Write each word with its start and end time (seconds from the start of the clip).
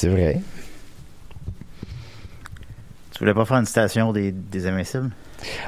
C'est 0.00 0.08
vrai. 0.08 0.40
Tu 3.12 3.18
voulais 3.18 3.34
pas 3.34 3.44
faire 3.44 3.58
une 3.58 3.66
citation 3.66 4.14
des, 4.14 4.32
des 4.32 4.66
Invincibles? 4.66 5.10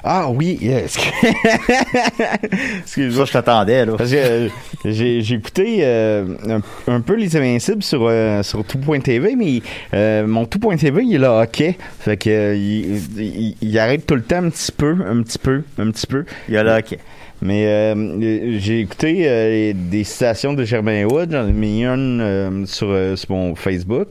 Ah 0.03 0.31
oui, 0.31 0.57
yes. 0.59 0.97
Ça, 2.87 3.01
je 3.27 3.31
t'attendais, 3.31 3.85
là. 3.85 3.93
Parce 3.99 4.11
que 4.11 4.17
euh, 4.17 4.49
j'ai 4.87 5.21
j'ai 5.21 5.35
écouté 5.35 5.81
euh, 5.83 6.35
un, 6.49 6.63
un 6.95 7.01
peu 7.03 7.15
Les 7.15 7.37
Invincibles 7.37 7.83
sur, 7.83 8.07
euh, 8.09 8.43
sur 8.43 8.65
tout.tv, 8.65 9.37
mais 9.37 9.61
euh, 9.93 10.27
mon 10.27 10.47
tout.tv, 10.47 11.05
il 11.05 11.15
est 11.15 11.19
là 11.19 11.43
hockey. 11.43 11.77
Fait 12.01 12.17
que 12.17 12.55
il, 12.57 12.97
il- 13.23 13.57
il 13.61 13.79
arrête 13.79 14.07
tout 14.07 14.15
le 14.15 14.23
temps 14.23 14.45
un 14.45 14.49
petit 14.49 14.73
peu, 14.73 14.97
un 15.07 15.23
petit 15.23 15.39
peu, 15.39 15.63
un 15.79 15.91
petit 15.91 16.07
peu. 16.07 16.25
Il 16.49 16.55
y 16.55 16.57
a 16.57 16.63
là, 16.63 16.79
ok. 16.79 16.97
Mais 17.43 17.67
euh, 17.67 18.57
j'ai 18.61 18.81
écouté 18.81 19.25
euh, 19.27 19.73
des 19.75 20.05
citations 20.05 20.53
de 20.53 20.63
Germain 20.63 21.05
Wood. 21.05 21.33
J'en 21.33 21.49
ai 21.49 21.53
mis 21.53 21.83
une 21.85 22.21
euh, 22.21 22.67
sur, 22.67 22.97
sur 23.19 23.31
mon 23.33 23.57
Facebook. 23.57 24.11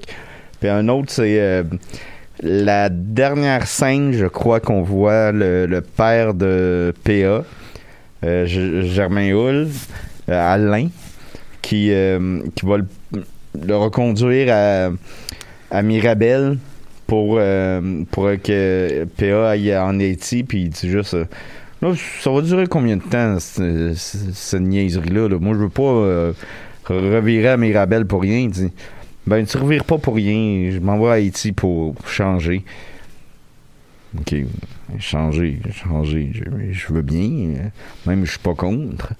Puis 0.60 0.68
un 0.68 0.90
autre, 0.90 1.14
c'est 1.14 1.64
la 2.44 2.90
dernière 2.90 3.66
scène, 3.68 4.12
je 4.14 4.26
crois 4.26 4.60
qu'on 4.60 4.82
voit 4.82 5.32
le, 5.32 5.66
le 5.66 5.82
père 5.82 6.34
de 6.36 6.94
PA, 7.04 7.44
Germain 8.22 9.32
Hull, 9.32 9.70
Alain, 10.28 10.90
qui, 11.64 11.92
qui 12.56 12.66
va 12.66 12.78
le, 12.78 13.76
reconduire 13.76 14.54
à, 14.54 14.90
à 15.72 15.82
Mirabel 15.82 16.60
pour, 17.08 17.40
pour 18.12 18.30
que 18.44 19.06
PA 19.18 19.50
aille 19.50 19.76
en 19.76 20.00
Haïti. 20.00 20.44
Puis 20.44 20.64
il 20.64 20.70
dit 20.70 20.90
juste... 20.90 21.16
Là, 21.82 21.94
ça 22.22 22.30
va 22.32 22.42
durer 22.42 22.68
combien 22.68 22.98
de 22.98 23.02
temps, 23.02 23.40
cette, 23.40 24.62
niaiserie-là? 24.62 25.30
là? 25.30 25.40
Moi, 25.40 25.56
je 25.56 25.60
veux 25.60 25.70
pas 25.70 25.82
euh, 25.82 26.34
revirer 26.86 27.50
à 27.50 27.58
Mirabel 27.58 28.06
pour 28.06 28.22
rien. 28.22 28.48
Dit, 28.48 28.72
ben, 29.26 29.46
tu 29.46 29.58
revires 29.58 29.84
pas 29.86 29.98
pour 29.98 30.16
rien. 30.16 30.70
Je 30.72 30.80
m'en 30.80 31.00
vais 31.00 31.10
à 31.10 31.14
Haïti 31.14 31.52
pour 31.54 31.96
changer. 32.08 32.64
OK. 34.20 34.36
Changer, 35.00 35.60
changer. 35.74 36.32
Je, 36.72 36.94
veux 36.94 37.02
bien. 37.02 37.56
euh, 37.58 37.70
Même, 38.06 38.26
je 38.26 38.32
suis 38.32 38.40
pas 38.40 38.54
contre. 38.54 39.14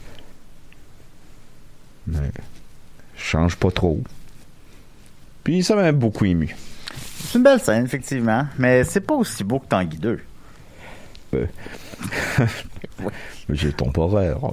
Mais, 2.08 2.32
change 3.16 3.56
pas 3.56 3.72
trop. 3.72 4.02
Puis, 5.44 5.64
ça 5.64 5.76
m'a 5.76 5.92
beaucoup 5.92 6.26
ému. 6.26 6.56
C'est 7.24 7.38
une 7.40 7.44
belle 7.44 7.60
scène, 7.60 7.86
effectivement. 7.86 8.46
Mais 8.60 8.84
c'est 8.84 9.02
pas 9.02 9.16
aussi 9.16 9.44
beau 9.44 9.58
que 9.60 9.68
Tanguy 9.68 9.98
2. 9.98 10.20
J'ai 13.50 13.72
ton 13.74 13.92
horaire. 13.98 14.38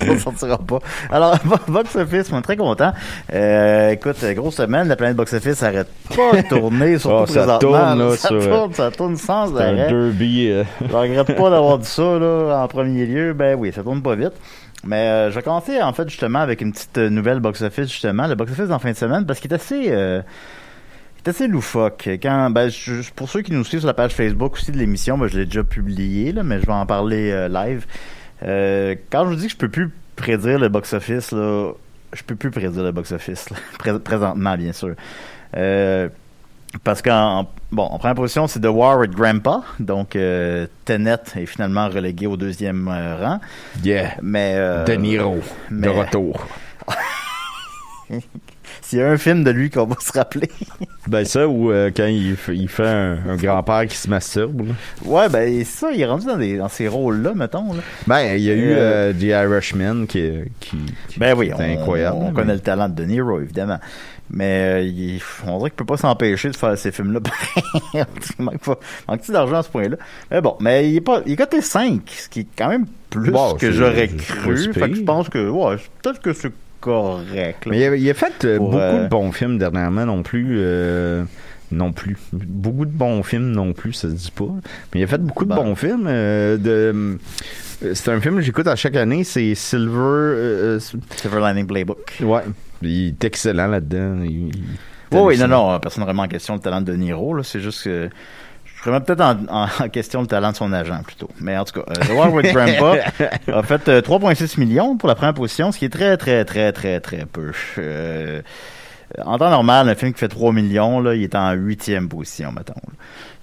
On 0.00 0.06
ne 0.12 0.16
sortira 0.18 0.58
pas. 0.58 0.78
Alors, 1.10 1.36
Box 1.66 1.96
Office, 1.96 2.30
on 2.30 2.38
est 2.38 2.42
très 2.42 2.56
content. 2.56 2.92
Euh, 3.32 3.90
écoute, 3.90 4.24
grosse 4.36 4.54
semaine, 4.54 4.86
la 4.86 4.94
planète 4.94 5.16
Box 5.16 5.32
Office 5.32 5.60
arrête 5.64 5.88
pas 6.08 6.40
de 6.40 6.48
tourner, 6.48 6.98
surtout 6.98 7.24
Ah, 7.36 7.44
ça 7.46 7.58
tourne, 7.58 7.98
là, 7.98 8.16
ça 8.16 8.28
sur, 8.28 8.36
euh, 8.36 8.46
tourne, 8.48 8.72
ça 8.74 8.90
tourne 8.92 9.16
sans 9.16 9.48
C'est 9.48 9.60
un 9.64 9.76
arrêt. 9.78 9.88
derby. 9.88 10.50
euh, 10.50 10.62
Je 10.88 10.94
regrette 10.94 11.36
pas 11.36 11.50
d'avoir 11.50 11.78
dit 11.78 11.88
ça 11.88 12.02
là, 12.16 12.62
en 12.62 12.68
premier 12.68 13.06
lieu. 13.06 13.32
Ben 13.32 13.56
oui, 13.58 13.72
ça 13.74 13.82
tourne 13.82 14.02
pas 14.02 14.14
vite. 14.14 14.34
Mais 14.84 15.08
euh, 15.08 15.30
je 15.30 15.34
vais 15.34 15.42
commencer 15.42 15.82
en 15.82 15.92
fait 15.92 16.08
justement 16.08 16.38
avec 16.38 16.60
une 16.60 16.70
petite 16.72 16.98
nouvelle 16.98 17.40
box-office 17.40 17.88
justement, 17.90 18.28
le 18.28 18.36
box-office 18.36 18.70
en 18.70 18.78
fin 18.78 18.92
de 18.92 18.96
semaine 18.96 19.26
parce 19.26 19.40
qu'il 19.40 19.50
est 19.50 19.56
assez 19.56 19.90
euh, 21.22 21.24
il 21.24 21.28
est 21.28 21.28
assez 21.28 21.46
loufoque. 21.48 22.08
Quand 22.22 22.50
ben 22.50 22.68
je- 22.68 23.10
pour 23.14 23.28
ceux 23.28 23.42
qui 23.42 23.52
nous 23.52 23.64
suivent 23.64 23.80
sur 23.80 23.86
la 23.86 23.94
page 23.94 24.12
Facebook 24.12 24.54
aussi 24.54 24.72
de 24.72 24.78
l'émission, 24.78 25.16
ben, 25.18 25.28
je 25.28 25.38
l'ai 25.38 25.44
déjà 25.46 25.64
publié 25.64 26.32
là, 26.32 26.42
mais 26.42 26.60
je 26.60 26.66
vais 26.66 26.72
en 26.72 26.86
parler 26.86 27.30
euh, 27.30 27.48
live. 27.48 27.86
Euh, 28.44 28.94
quand 29.10 29.24
je 29.24 29.30
vous 29.30 29.36
dis 29.36 29.46
que 29.46 29.52
je 29.52 29.56
peux 29.56 29.68
plus 29.68 29.90
prédire 30.16 30.58
le 30.58 30.68
box-office 30.68 31.32
là, 31.32 31.72
je 32.12 32.22
peux 32.24 32.34
plus 32.34 32.50
prédire 32.50 32.82
le 32.82 32.92
box-office 32.92 33.50
là, 33.50 33.56
pré- 33.78 33.98
présentement 34.00 34.56
bien 34.56 34.72
sûr. 34.72 34.94
Euh, 35.56 36.08
parce 36.84 37.02
qu'en 37.02 37.48
bon, 37.70 37.82
en 37.84 37.98
première 37.98 38.14
position, 38.14 38.46
c'est 38.46 38.58
The 38.60 38.66
War 38.66 38.98
with 38.98 39.10
Grandpa. 39.12 39.62
Donc, 39.78 40.16
euh, 40.16 40.66
Tenet 40.86 41.18
est 41.36 41.44
finalement 41.44 41.88
relégué 41.88 42.26
au 42.26 42.38
deuxième 42.38 42.88
euh, 42.88 43.16
rang. 43.16 43.40
Yeah. 43.84 44.14
Mais 44.22 44.54
euh, 44.56 44.82
De 44.84 44.94
Niro, 44.94 45.38
mais- 45.70 45.86
de 45.86 45.92
retour. 45.92 46.46
S'il 48.92 48.98
y 48.98 49.02
a 49.02 49.08
un 49.08 49.16
film 49.16 49.42
de 49.42 49.50
lui 49.50 49.70
qu'on 49.70 49.86
va 49.86 49.96
se 49.98 50.12
rappeler. 50.12 50.50
Ben 51.08 51.24
ça, 51.24 51.48
ou 51.48 51.72
euh, 51.72 51.90
quand 51.94 52.06
il, 52.06 52.36
fait 52.36 52.86
un, 52.86 53.18
un 53.30 53.36
grand-père 53.36 53.86
qui 53.88 53.96
se 53.96 54.08
masturbe. 54.08 54.68
là. 54.68 54.74
ouais, 55.04 55.28
ben 55.28 55.64
ça, 55.64 55.90
il 55.90 56.00
est 56.00 56.06
rendu 56.06 56.26
dans, 56.26 56.36
des, 56.36 56.56
dans 56.58 56.68
ces 56.68 56.86
rôles-là, 56.86 57.32
mettons. 57.34 57.72
Là. 57.72 57.80
Ben, 58.06 58.34
il 58.36 58.42
y 58.44 58.50
a 58.50 58.54
eu 58.54 58.70
Euh, 58.70 59.10
euh, 59.10 59.12
The 59.12 59.22
Irishman 59.50 60.06
qui, 60.06 60.30
qui, 60.60 60.76
qui 61.08 61.18
Ben 61.18 61.34
oui, 61.36 61.46
était 61.46 61.54
on, 61.56 61.60
incroyable. 61.80 62.16
on 62.20 62.32
connaît 62.32 62.52
le 62.54 62.60
talent 62.60 62.88
de 62.88 62.94
De 62.94 63.04
Niro, 63.04 63.40
évidemment. 63.40 63.80
Mais 64.30 64.62
euh, 64.76 64.82
il- 64.82 65.20
on 65.46 65.58
dirait 65.58 65.70
qu'il 65.70 65.76
peut 65.76 65.84
pas 65.86 65.96
s'empêcher 65.96 66.50
de 66.50 66.56
faire 66.56 66.78
ces 66.78 66.92
films-là. 66.92 67.18
il 67.94 68.04
manque, 68.38 68.58
pas- 68.58 68.78
d'argent 69.28 69.56
à 69.56 69.62
ce 69.64 69.70
point-là? 69.70 69.96
Mais 70.30 70.40
bon, 70.40 70.56
mais 70.60 70.88
il 70.88 70.96
est 70.96 71.00
pas, 71.00 71.22
il 71.26 71.32
est 71.32 71.36
coté 71.36 71.62
5, 71.62 72.00
ce 72.10 72.28
qui 72.28 72.40
est 72.40 72.46
quand 72.56 72.68
même 72.68 72.86
plus 73.10 73.32
Bon, 73.32 73.54
que 73.54 73.60
c'est- 73.66 73.72
j'aurais 73.72 74.08
c'est 74.08 74.34
pas 74.36 74.40
cru. 74.42 74.56
si 74.58 74.72
Fait 74.72 74.80
que 74.82 74.86
je 74.88 74.92
pire. 75.00 75.04
pense 75.04 75.28
que, 75.28 75.48
ouais, 75.48 75.76
peut-être 76.00 76.20
que 76.20 76.32
c'est 76.32 76.52
correct. 76.82 77.64
là. 77.66 77.70
Mais 77.70 77.78
il 77.80 77.84
a, 77.84 77.96
il 77.96 78.10
a 78.10 78.14
fait 78.14 78.44
euh, 78.44 78.56
Pour, 78.58 78.70
beaucoup 78.72 78.82
euh, 78.82 79.04
de 79.04 79.08
bons 79.08 79.32
films 79.32 79.56
dernièrement 79.58 80.04
non 80.04 80.22
plus. 80.22 80.56
euh, 80.58 81.24
non 81.70 81.92
plus. 81.92 82.16
Beaucoup 82.32 82.84
de 82.84 82.90
bons 82.90 83.22
films 83.22 83.50
non 83.52 83.72
plus, 83.72 83.94
ça 83.94 84.08
se 84.10 84.14
dit 84.14 84.30
pas. 84.34 84.44
Mais 84.92 85.00
il 85.00 85.04
a 85.04 85.06
fait 85.06 85.16
beaucoup 85.18 85.44
de 85.46 85.54
Bon. 85.54 85.64
bons 85.64 85.74
films. 85.74 86.06
euh, 86.06 86.58
de, 86.58 87.18
c'est 87.94 88.10
un 88.10 88.20
film 88.20 88.36
que 88.36 88.42
j'écoute 88.42 88.66
à 88.66 88.76
chaque 88.76 88.96
année, 88.96 89.24
c'est 89.24 89.54
Silver. 89.54 90.78
Silver 91.16 91.40
Lining 91.40 91.66
Playbook. 91.66 92.18
ouais. 92.20 92.42
Il 92.82 93.08
est 93.08 93.24
excellent 93.24 93.68
là-dedans. 93.68 94.18
Il- 94.24 94.48
il- 94.48 95.18
Oui, 95.18 95.38
non, 95.38 95.46
non, 95.48 95.78
personne 95.80 96.02
ne 96.04 96.08
remet 96.08 96.22
en 96.22 96.28
question 96.28 96.54
le 96.54 96.60
talent 96.60 96.80
de 96.80 96.92
Niro. 96.94 97.42
C'est 97.42 97.60
juste 97.60 97.84
que 97.84 98.08
je 98.84 98.90
remets 98.90 99.00
peut-être 99.00 99.20
en, 99.20 99.36
en- 99.48 99.66
en 99.84 99.88
question 99.88 100.20
le 100.22 100.26
talent 100.26 100.50
de 100.52 100.56
son 100.56 100.72
agent 100.72 101.02
plutôt. 101.04 101.28
Mais 101.40 101.56
en 101.56 101.64
tout 101.64 101.80
cas, 101.80 101.86
euh, 101.90 102.04
The 102.06 102.10
War 102.16 102.32
with 102.32 102.52
Grandpa 102.52 102.96
a 103.52 103.62
fait 103.62 103.88
euh, 103.88 104.00
3,6 104.00 104.58
millions 104.58 104.96
pour 104.96 105.08
la 105.08 105.14
première 105.14 105.34
position, 105.34 105.70
ce 105.72 105.78
qui 105.78 105.84
est 105.84 105.88
très, 105.88 106.16
très, 106.16 106.44
très, 106.44 106.72
très, 106.72 107.00
très 107.00 107.24
peu. 107.26 107.52
Euh, 107.78 108.42
en 109.24 109.36
temps 109.38 109.50
normal, 109.50 109.88
un 109.88 109.94
film 109.94 110.12
qui 110.14 110.18
fait 110.20 110.28
3 110.28 110.52
millions, 110.52 111.00
là, 111.00 111.14
il 111.14 111.22
est 111.22 111.34
en 111.34 111.52
huitième 111.52 112.08
position, 112.08 112.50
mettons. 112.50 112.72
là. 112.74 112.92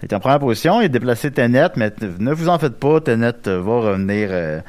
Il 0.02 0.06
est 0.06 0.14
en 0.16 0.20
première 0.20 0.40
position, 0.40 0.82
il 0.82 0.86
est 0.86 0.90
déplacé 0.90 1.30
Tenet, 1.32 1.68
mais 1.76 1.92
ne 2.20 2.32
vous 2.34 2.50
en 2.50 2.58
faites 2.58 2.80
pas, 2.80 3.00
Tenet 3.02 3.34
euh, 3.48 3.62
va 3.62 3.80
revenir 3.92 4.30
euh, 4.32 4.60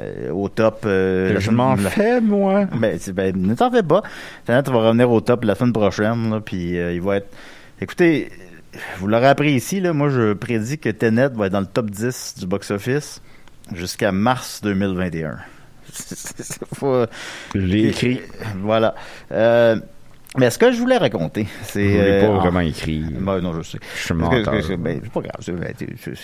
euh, 0.00 0.30
au 0.30 0.48
top. 0.48 0.84
euh, 0.86 1.38
Je 1.38 1.50
m'en 1.50 1.76
fais, 1.76 2.20
moi. 2.22 2.64
ben, 2.74 2.96
c'est- 2.98 3.12
ben, 3.12 3.36
ne 3.36 3.54
t'en 3.54 3.70
fais 3.70 3.82
pas. 3.82 4.02
Tenet 4.46 4.62
va 4.62 4.78
revenir 4.78 5.10
au 5.10 5.20
top 5.20 5.44
la 5.44 5.54
semaine 5.54 5.72
prochaine, 5.74 6.30
là, 6.30 6.40
puis 6.40 6.78
euh, 6.78 6.92
il 6.94 7.02
va 7.02 7.16
être... 7.18 7.28
Écoutez, 7.80 8.30
vous 8.98 9.06
l'aurez 9.06 9.28
appris 9.28 9.52
ici, 9.52 9.80
là, 9.80 9.92
moi 9.92 10.08
je 10.08 10.32
prédis 10.32 10.78
que 10.78 10.88
Tenet 10.88 11.28
va 11.34 11.46
être 11.46 11.52
dans 11.52 11.60
le 11.60 11.66
top 11.66 11.90
10 11.90 12.36
du 12.38 12.46
box-office 12.46 13.20
jusqu'à 13.74 14.12
mars 14.12 14.60
2021. 14.62 15.38
Faut- 16.74 17.04
Je 17.54 17.60
l'ai 17.60 17.88
écrit. 17.88 18.20
Voilà. 18.62 18.94
Euh, 19.30 19.76
mais 20.38 20.48
ce 20.48 20.58
que 20.58 20.72
je 20.72 20.78
voulais 20.78 20.96
raconter, 20.96 21.46
c'est... 21.62 21.84
Je 21.84 21.88
l'ai 21.98 22.00
euh, 22.00 22.26
pas 22.26 22.32
en- 22.32 22.38
vraiment 22.40 22.60
écrit. 22.60 23.00
Ben, 23.00 23.40
non, 23.40 23.52
je 23.52 23.62
sais. 23.62 23.78
Je 23.96 24.02
suis 24.02 24.14
menteur. 24.14 24.54
ben, 24.78 25.00
c'est 25.02 25.12
pas 25.12 25.20
grave, 25.20 25.36
c'est 25.40 25.52
ben, 25.52 25.74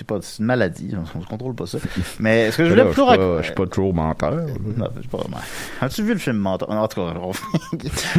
pas 0.06 0.20
une 0.38 0.44
maladie, 0.46 0.94
on, 1.14 1.20
se 1.20 1.26
contrôle 1.26 1.54
pas 1.54 1.66
ça. 1.66 1.76
Mais 2.18 2.50
ce 2.50 2.56
que 2.56 2.64
je 2.64 2.70
voulais 2.70 2.84
je 2.84 2.88
plutôt 2.88 3.02
suis 3.02 3.18
raconter... 3.18 3.38
je 3.40 3.44
suis 3.44 3.54
pas 3.54 3.66
trop 3.66 3.92
menteur. 3.92 4.30
là. 4.30 4.42
Non, 4.76 4.88
c'est 5.02 5.10
pas 5.10 5.18
vraiment. 5.18 5.36
As-tu 5.82 6.02
vu 6.02 6.14
le 6.14 6.18
film 6.18 6.38
Mentor? 6.38 6.70
En 6.70 6.88
tout 6.88 7.02
cas, 7.02 7.12
on, 7.20 7.32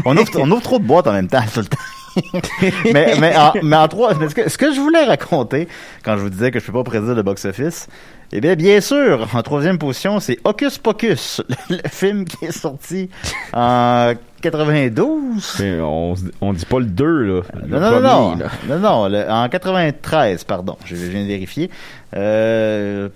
on 0.05 0.17
ouvre, 0.17 0.31
on 0.35 0.51
ouvre 0.51 0.61
trop 0.61 0.77
de 0.77 0.85
boîtes 0.85 1.07
en 1.07 1.13
même 1.13 1.27
temps, 1.27 1.41
tout 1.51 1.61
le 1.61 1.65
temps. 1.65 1.77
mais, 2.94 3.13
mais, 3.19 3.35
en, 3.35 3.53
mais 3.63 3.75
en 3.75 3.88
trois, 3.88 4.13
mais 4.15 4.29
ce 4.29 4.35
que, 4.35 4.50
ce 4.50 4.57
que 4.57 4.73
je 4.73 4.79
voulais 4.79 5.03
raconter, 5.03 5.67
quand 6.03 6.15
je 6.17 6.21
vous 6.23 6.29
disais 6.29 6.51
que 6.51 6.59
je 6.59 6.65
peux 6.65 6.73
pas 6.73 6.83
prédire 6.83 7.15
le 7.15 7.23
box-office, 7.23 7.88
eh 8.31 8.41
bien, 8.41 8.56
bien 8.56 8.79
sûr, 8.81 9.27
en 9.33 9.41
troisième 9.41 9.77
position, 9.77 10.19
c'est 10.19 10.38
Hocus 10.44 10.77
Pocus, 10.77 11.41
le, 11.69 11.77
le 11.77 11.89
film 11.89 12.25
qui 12.25 12.45
est 12.45 12.51
sorti 12.51 13.09
en 13.53 14.13
92. 14.41 15.56
Mais 15.59 15.79
On, 15.81 16.13
on 16.41 16.53
dit 16.53 16.65
pas 16.65 16.79
le 16.79 16.85
2, 16.85 17.06
là. 17.06 17.41
Le 17.56 17.67
Non, 17.67 17.79
non, 17.79 18.01
non, 18.01 18.79
non, 18.79 19.07
là. 19.07 19.25
non, 19.27 19.33
en 19.33 19.50
93, 19.50 20.44
pardon, 20.44 20.77
je, 20.85 20.95
je 20.95 21.05
viens 21.05 21.23
de 21.23 21.27
vérifier. 21.27 21.69
Euh, 22.15 23.09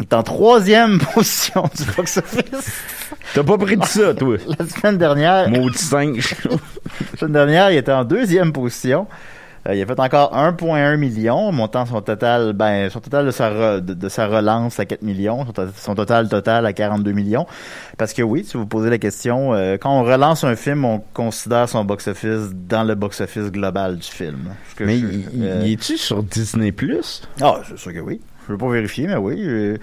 est 0.00 0.12
en 0.14 0.22
troisième 0.22 0.98
position 1.14 1.62
du 1.76 1.84
box-office. 1.96 2.82
T'as 3.34 3.42
pas 3.44 3.58
pris 3.58 3.76
de 3.76 3.84
ça, 3.84 4.14
toi. 4.14 4.36
La 4.58 4.66
semaine 4.66 4.98
dernière, 4.98 5.48
Maudit 5.48 5.78
singe. 5.78 6.34
La 7.12 7.18
semaine 7.18 7.32
dernière, 7.32 7.70
il 7.70 7.76
était 7.78 7.92
en 7.92 8.04
deuxième 8.04 8.52
position. 8.52 9.06
Euh, 9.68 9.74
il 9.74 9.82
a 9.82 9.84
fait 9.84 10.00
encore 10.00 10.34
1,1 10.34 10.96
million, 10.96 11.52
montant 11.52 11.84
son 11.84 12.00
total, 12.00 12.54
ben, 12.54 12.88
son 12.88 12.98
total 13.00 13.26
de 13.26 13.30
sa, 13.30 13.50
re- 13.50 13.80
de, 13.80 13.92
de 13.92 14.08
sa 14.08 14.26
relance 14.26 14.80
à 14.80 14.86
4 14.86 15.02
millions, 15.02 15.44
son, 15.44 15.52
to- 15.52 15.62
son 15.76 15.94
total 15.94 16.30
total 16.30 16.64
à 16.64 16.72
42 16.72 17.12
millions. 17.12 17.46
Parce 17.98 18.14
que 18.14 18.22
oui, 18.22 18.42
si 18.48 18.56
vous 18.56 18.64
posez 18.64 18.88
la 18.88 18.96
question, 18.96 19.52
euh, 19.52 19.76
quand 19.76 19.90
on 19.92 20.02
relance 20.02 20.44
un 20.44 20.56
film, 20.56 20.86
on 20.86 21.02
considère 21.12 21.68
son 21.68 21.84
box-office 21.84 22.52
dans 22.54 22.84
le 22.84 22.94
box-office 22.94 23.50
global 23.52 23.96
du 23.98 24.08
film. 24.08 24.54
Que 24.76 24.84
Mais 24.84 24.98
je- 24.98 25.06
il, 25.06 25.28
euh, 25.44 25.62
il 25.66 25.72
est-tu 25.74 25.98
sur 25.98 26.22
Disney 26.22 26.72
Plus? 26.72 27.20
ah, 27.42 27.56
c'est 27.68 27.78
sûr 27.78 27.92
que 27.92 27.98
oui. 28.00 28.18
Je 28.50 28.54
veux 28.54 28.58
pas 28.58 28.68
vérifier, 28.68 29.06
mais 29.06 29.14
oui. 29.14 29.36
euh, 29.46 29.76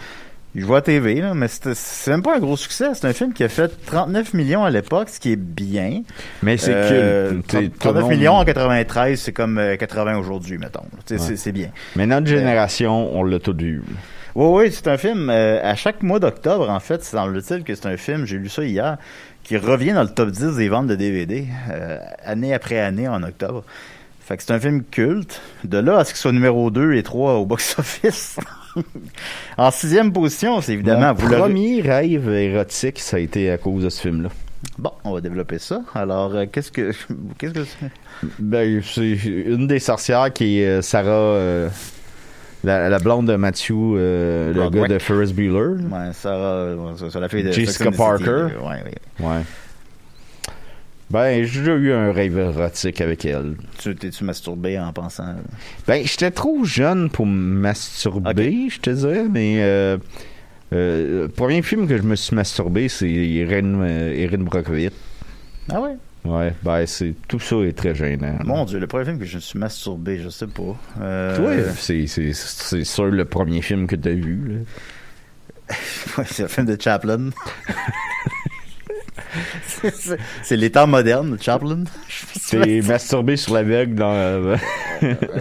il 0.55 0.61
joue 0.65 0.75
à 0.75 0.81
TV, 0.81 1.21
là, 1.21 1.33
mais 1.33 1.47
c'est 1.47 2.07
même 2.11 2.21
pas 2.21 2.35
un 2.35 2.39
gros 2.39 2.57
succès. 2.57 2.87
C'est 2.95 3.07
un 3.07 3.13
film 3.13 3.31
qui 3.31 3.45
a 3.45 3.47
fait 3.47 3.71
39 3.85 4.33
millions 4.33 4.65
à 4.65 4.69
l'époque, 4.69 5.07
ce 5.07 5.21
qui 5.21 5.31
est 5.31 5.35
bien. 5.37 6.01
Mais 6.43 6.57
c'est 6.57 6.73
Euh, 6.73 7.31
le 7.31 7.69
39 7.69 8.01
monde- 8.03 8.11
millions 8.11 8.33
en 8.33 8.43
93, 8.43 9.17
c'est 9.21 9.31
comme 9.31 9.57
euh, 9.57 9.77
80 9.77 10.17
aujourd'hui, 10.17 10.57
mettons. 10.57 10.81
Ouais. 10.81 11.17
C'est 11.17 11.37
c'est 11.37 11.51
bien. 11.53 11.69
Mais 11.95 12.05
notre 12.07 12.27
génération, 12.27 13.15
on 13.17 13.23
l'a 13.23 13.39
tout 13.39 13.55
vu. 13.57 13.81
Oui, 14.35 14.63
oui, 14.65 14.71
c'est 14.73 14.87
un 14.89 14.97
film. 14.97 15.29
euh, 15.29 15.61
à 15.63 15.75
chaque 15.75 16.03
mois 16.03 16.19
d'octobre, 16.19 16.69
en 16.69 16.79
fait, 16.81 17.05
semble-t-il 17.05 17.63
que 17.63 17.73
c'est 17.73 17.87
un 17.87 17.95
film, 17.97 18.25
j'ai 18.25 18.37
lu 18.37 18.49
ça 18.49 18.63
hier, 18.65 18.97
qui 19.43 19.55
revient 19.55 19.93
dans 19.93 20.03
le 20.03 20.09
top 20.09 20.29
10 20.31 20.57
des 20.57 20.67
ventes 20.67 20.87
de 20.87 20.95
DVD, 20.95 21.45
euh, 21.71 21.99
année 22.25 22.53
après 22.53 22.79
année 22.79 23.07
en 23.07 23.23
octobre. 23.23 23.63
Fait 24.21 24.35
que 24.35 24.43
c'est 24.43 24.51
un 24.51 24.59
film 24.59 24.83
culte. 24.83 25.39
De 25.63 25.77
là 25.77 25.99
à 25.99 26.03
ce 26.03 26.09
qu'il 26.09 26.17
soit 26.19 26.33
numéro 26.33 26.69
2 26.69 26.95
et 26.95 27.03
3 27.03 27.35
au 27.35 27.45
box-office. 27.45 28.37
en 29.57 29.71
sixième 29.71 30.11
position, 30.11 30.61
c'est 30.61 30.73
évidemment... 30.73 31.13
Mon 31.13 31.15
premier 31.15 31.81
rêve 31.81 32.29
érotique, 32.29 32.99
ça 32.99 33.17
a 33.17 33.19
été 33.19 33.51
à 33.51 33.57
cause 33.57 33.83
de 33.83 33.89
ce 33.89 34.01
film-là. 34.01 34.29
Bon, 34.77 34.91
on 35.03 35.13
va 35.13 35.21
développer 35.21 35.59
ça. 35.59 35.81
Alors, 35.93 36.33
euh, 36.33 36.45
qu'est-ce 36.51 36.71
que... 36.71 36.91
Qu'est-ce 37.37 37.53
que 37.53 37.63
c'est? 37.63 37.91
Ben, 38.39 38.81
c'est 38.83 39.13
une 39.13 39.67
des 39.67 39.79
sorcières 39.79 40.33
qui 40.33 40.61
est 40.61 40.67
euh, 40.67 40.81
Sarah, 40.81 41.09
euh, 41.09 41.69
la, 42.63 42.89
la 42.89 42.99
blonde 42.99 43.27
de 43.27 43.35
Matthew, 43.35 43.71
le 43.71 44.69
gars 44.69 44.87
de 44.87 44.99
Ferris 44.99 45.33
Bueller. 45.33 45.83
Ouais, 45.83 46.11
Sarah, 46.13 46.75
c'est 46.97 47.19
la 47.19 47.29
fille 47.29 47.43
de... 47.43 47.51
Jessica 47.51 47.91
Parker. 47.91 48.47
Ouais, 48.61 48.83
ouais. 48.83 49.25
Ouais. 49.25 49.41
Ben, 51.09 51.45
j'ai 51.45 51.59
déjà 51.59 51.75
eu 51.75 51.93
un 51.93 52.11
rêve 52.11 52.37
érotique 52.37 52.99
avec 52.99 53.23
elle. 53.23 53.55
Tu 53.77 53.95
t'es-tu 53.95 54.25
masturbé 54.25 54.77
en 54.77 54.91
pensant... 54.91 55.35
Ben, 55.87 56.05
j'étais 56.05 56.31
trop 56.31 56.65
jeune 56.65 57.09
pour 57.09 57.25
me 57.25 57.59
masturber, 57.61 58.67
je 58.69 58.79
te 58.79 58.89
dirais, 58.89 59.25
mais 59.29 59.57
euh, 59.61 59.97
euh, 60.73 61.23
le 61.23 61.27
premier 61.29 61.61
film 61.61 61.87
que 61.87 61.97
je 61.97 62.03
me 62.03 62.15
suis 62.15 62.35
masturbé, 62.35 62.89
c'est 62.89 63.09
Erin, 63.09 63.81
euh, 63.81 64.13
Erin 64.15 64.39
Brockovich. 64.39 64.91
Ah 65.71 65.79
ouais? 65.79 65.95
Ouais, 66.25 66.53
ben, 66.61 66.85
c'est, 66.85 67.13
tout 67.29 67.39
ça 67.39 67.55
est 67.57 67.71
très 67.77 67.95
gênant. 67.95 68.37
Mon 68.43 68.65
Dieu, 68.65 68.79
le 68.79 68.87
premier 68.87 69.05
film 69.05 69.19
que 69.19 69.23
je 69.25 69.35
me 69.37 69.41
suis 69.41 69.57
masturbé, 69.57 70.19
je 70.19 70.27
sais 70.27 70.47
pas. 70.47 70.75
Euh, 70.99 71.37
Toi, 71.37 71.73
c'est, 71.77 72.05
c'est, 72.07 72.33
c'est 72.33 72.83
sûr 72.83 73.05
le 73.05 73.23
premier 73.23 73.61
film 73.61 73.87
que 73.87 73.95
t'as 73.95 74.11
vu, 74.11 74.41
là. 74.45 75.75
Ouais, 76.17 76.23
c'est 76.25 76.43
un 76.43 76.47
film 76.47 76.65
de 76.65 76.77
Chaplin. 76.81 77.29
C'est- 79.67 80.17
modernes 80.87 81.35
de 81.37 81.41
Chaplin. 81.41 81.83
T'es 82.49 82.81
masturbé 82.81 83.35
sur 83.37 83.53
l'aveugle 83.53 83.95
dans 83.95 84.13
euh, 84.13 84.55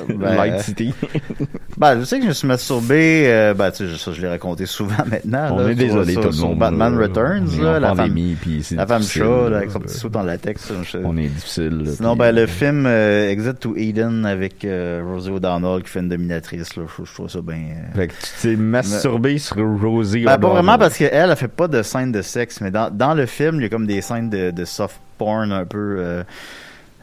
Ben, 0.08 0.34
Light 0.36 0.60
City. 0.60 0.92
Ben, 1.78 2.00
je 2.00 2.04
sais 2.04 2.16
que 2.16 2.22
je 2.24 2.28
me 2.28 2.32
suis 2.32 2.48
masturbé, 2.48 3.24
euh, 3.26 3.52
ben, 3.52 3.70
tu 3.70 3.86
sais, 3.86 3.98
ça, 3.98 4.10
je 4.12 4.22
l'ai 4.22 4.28
raconté 4.28 4.64
souvent 4.64 4.94
maintenant. 5.10 5.48
On 5.52 5.58
là, 5.58 5.70
est 5.70 5.74
désolé, 5.74 6.12
sur- 6.14 6.22
tout 6.22 6.28
le 6.30 6.36
monde. 6.36 6.58
Batman. 6.58 6.96
Returns, 6.98 7.60
là, 7.62 7.78
la 7.78 7.94
femme, 7.94 8.14
puis 8.40 8.64
la 8.74 8.86
femme 8.86 9.02
chat, 9.02 9.48
là, 9.50 9.58
avec 9.58 9.70
son 9.70 9.80
petit 9.80 9.98
saut 9.98 10.10
en 10.16 10.22
latex. 10.22 10.72
je- 10.90 10.98
On 11.04 11.16
est 11.18 11.28
difficile. 11.28 11.82
là, 11.84 11.90
Sinon, 11.92 12.16
ben, 12.16 12.32
le 12.34 12.46
film 12.46 12.86
euh, 12.86 13.28
Exit 13.30 13.60
to 13.60 13.74
Eden 13.76 14.24
avec 14.24 14.64
euh, 14.64 15.02
Rosie 15.06 15.30
O'Donnell 15.30 15.82
qui 15.82 15.90
fait 15.90 16.00
une 16.00 16.08
dominatrice, 16.08 16.76
là, 16.76 16.84
je, 16.98 17.04
je 17.04 17.12
trouve 17.12 17.28
ça 17.28 17.40
bien... 17.42 17.56
euh, 17.56 17.94
Fait 17.94 18.08
que 18.08 18.12
tu 18.14 18.28
t'es 18.48 18.56
masturbé 18.56 19.36
sur 19.38 19.56
Rosie 19.80 20.20
Ben, 20.24 20.30
pas 20.30 20.34
O'Donnell. 20.48 20.52
vraiment 20.64 20.78
parce 20.78 20.96
qu'elle, 20.96 21.10
elle 21.12 21.36
fait 21.36 21.48
pas 21.48 21.68
de 21.68 21.82
scène 21.82 22.10
de 22.10 22.22
sexe, 22.22 22.60
mais 22.62 22.70
dans, 22.70 22.88
dans 22.90 23.12
le 23.12 23.26
film, 23.26 23.56
il 23.56 23.62
y 23.62 23.66
a 23.66 23.68
comme 23.68 23.86
des 23.86 24.00
scènes 24.00 24.30
de, 24.30 24.50
de 24.50 24.64
soft 24.64 24.98
porn 25.18 25.52
un 25.52 25.66
peu. 25.66 25.98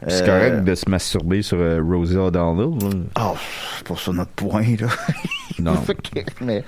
Euh, 0.04 0.08
C'est 0.08 0.22
euh, 0.22 0.26
correct 0.50 0.64
de 0.64 0.74
se 0.74 0.88
masturber 0.88 1.42
sur 1.42 1.58
euh, 1.58 1.80
Rosie 1.82 2.16
O'Donnell. 2.16 2.78
Oh, 3.20 3.34
c'est 3.78 3.84
pour 3.86 4.00
ça 4.00 4.12
notre 4.12 4.30
point, 4.32 4.64
là. 4.80 4.88
Non. 5.60 5.74
mais, 6.40 6.64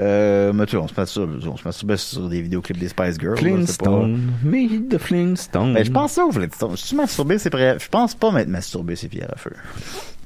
euh, 0.00 0.52
mais 0.52 0.66
tu 0.66 0.72
sais, 0.72 0.76
on 0.78 0.88
se 0.88 0.94
masturbe, 0.96 1.38
on 1.46 1.56
se 1.56 1.64
masturbe 1.64 1.94
sur 1.96 2.28
des 2.28 2.42
vidéoclips 2.42 2.78
des 2.78 2.88
Spice 2.88 3.16
Girls. 3.20 3.34
pas- 3.36 3.40
Flintstone. 3.40 4.32
Meet 4.42 4.88
the 4.88 4.98
Flintstone. 4.98 5.74
Ben, 5.74 5.84
je 5.84 5.90
pense 5.92 6.12
ça 6.12 6.24
au 6.24 6.32
Flintstone. 6.32 6.72
Je 6.72 6.76
suis 6.82 6.96
masturbé, 6.96 7.38
c'est 7.38 7.50
prêt. 7.50 7.76
Je 7.80 7.88
pense 7.88 8.14
pas 8.16 8.32
m'être 8.32 8.48
masturbé, 8.48 8.96
c'est 8.96 9.06
pierre 9.08 9.30
à 9.32 9.36
feu. 9.36 9.52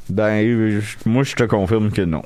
Ben, 0.08 0.42
euh, 0.42 0.80
moi, 1.04 1.22
je 1.22 1.34
te 1.34 1.44
confirme 1.44 1.90
que 1.90 2.00
non. 2.00 2.22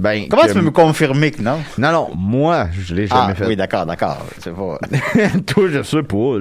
Ben, 0.00 0.26
Comment 0.28 0.42
que- 0.42 0.48
tu 0.48 0.54
peux 0.54 0.60
me 0.60 0.70
confirmer 0.72 1.30
que 1.30 1.40
non? 1.40 1.58
Non, 1.78 1.92
non, 1.92 2.10
moi, 2.16 2.66
je 2.72 2.94
l'ai 2.94 3.06
jamais 3.06 3.30
Ah, 3.30 3.34
fait. 3.34 3.46
oui, 3.46 3.54
d'accord, 3.56 3.86
d'accord. 3.86 4.26
C'est 4.40 4.50
pas. 4.52 4.78
Toi, 5.46 5.68
je 5.70 5.82
sais 5.84 6.02
pas. 6.02 6.38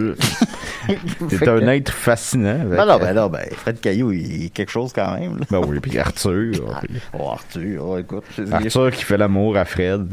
T'es 1.29 1.48
un 1.48 1.60
que- 1.60 1.67
être 1.69 1.91
fascinant. 1.91 2.57
fait 2.60 2.75
Ben 2.75 2.86
non, 2.86 2.98
ben 2.98 3.13
non, 3.15 3.29
ben, 3.29 3.45
Fred 3.55 3.79
Caillou, 3.79 4.12
il 4.12 4.45
est 4.45 4.50
quelque 4.50 4.72
chose 4.72 4.91
quand 4.93 5.17
même, 5.19 5.38
là. 5.38 5.45
Ben 5.51 5.62
oui, 5.65 5.79
puis 5.79 5.98
Arthur. 6.00 6.51
Ah, 6.74 6.81
puis 6.83 7.00
Oh, 7.17 7.29
Arthur, 7.29 7.86
oh, 7.88 7.98
écoute. 8.00 8.24
Arthur 8.51 8.91
qui 8.91 9.03
fait 9.03 9.17
l'amour 9.17 9.55
à 9.55 9.65
Fred. 9.65 10.07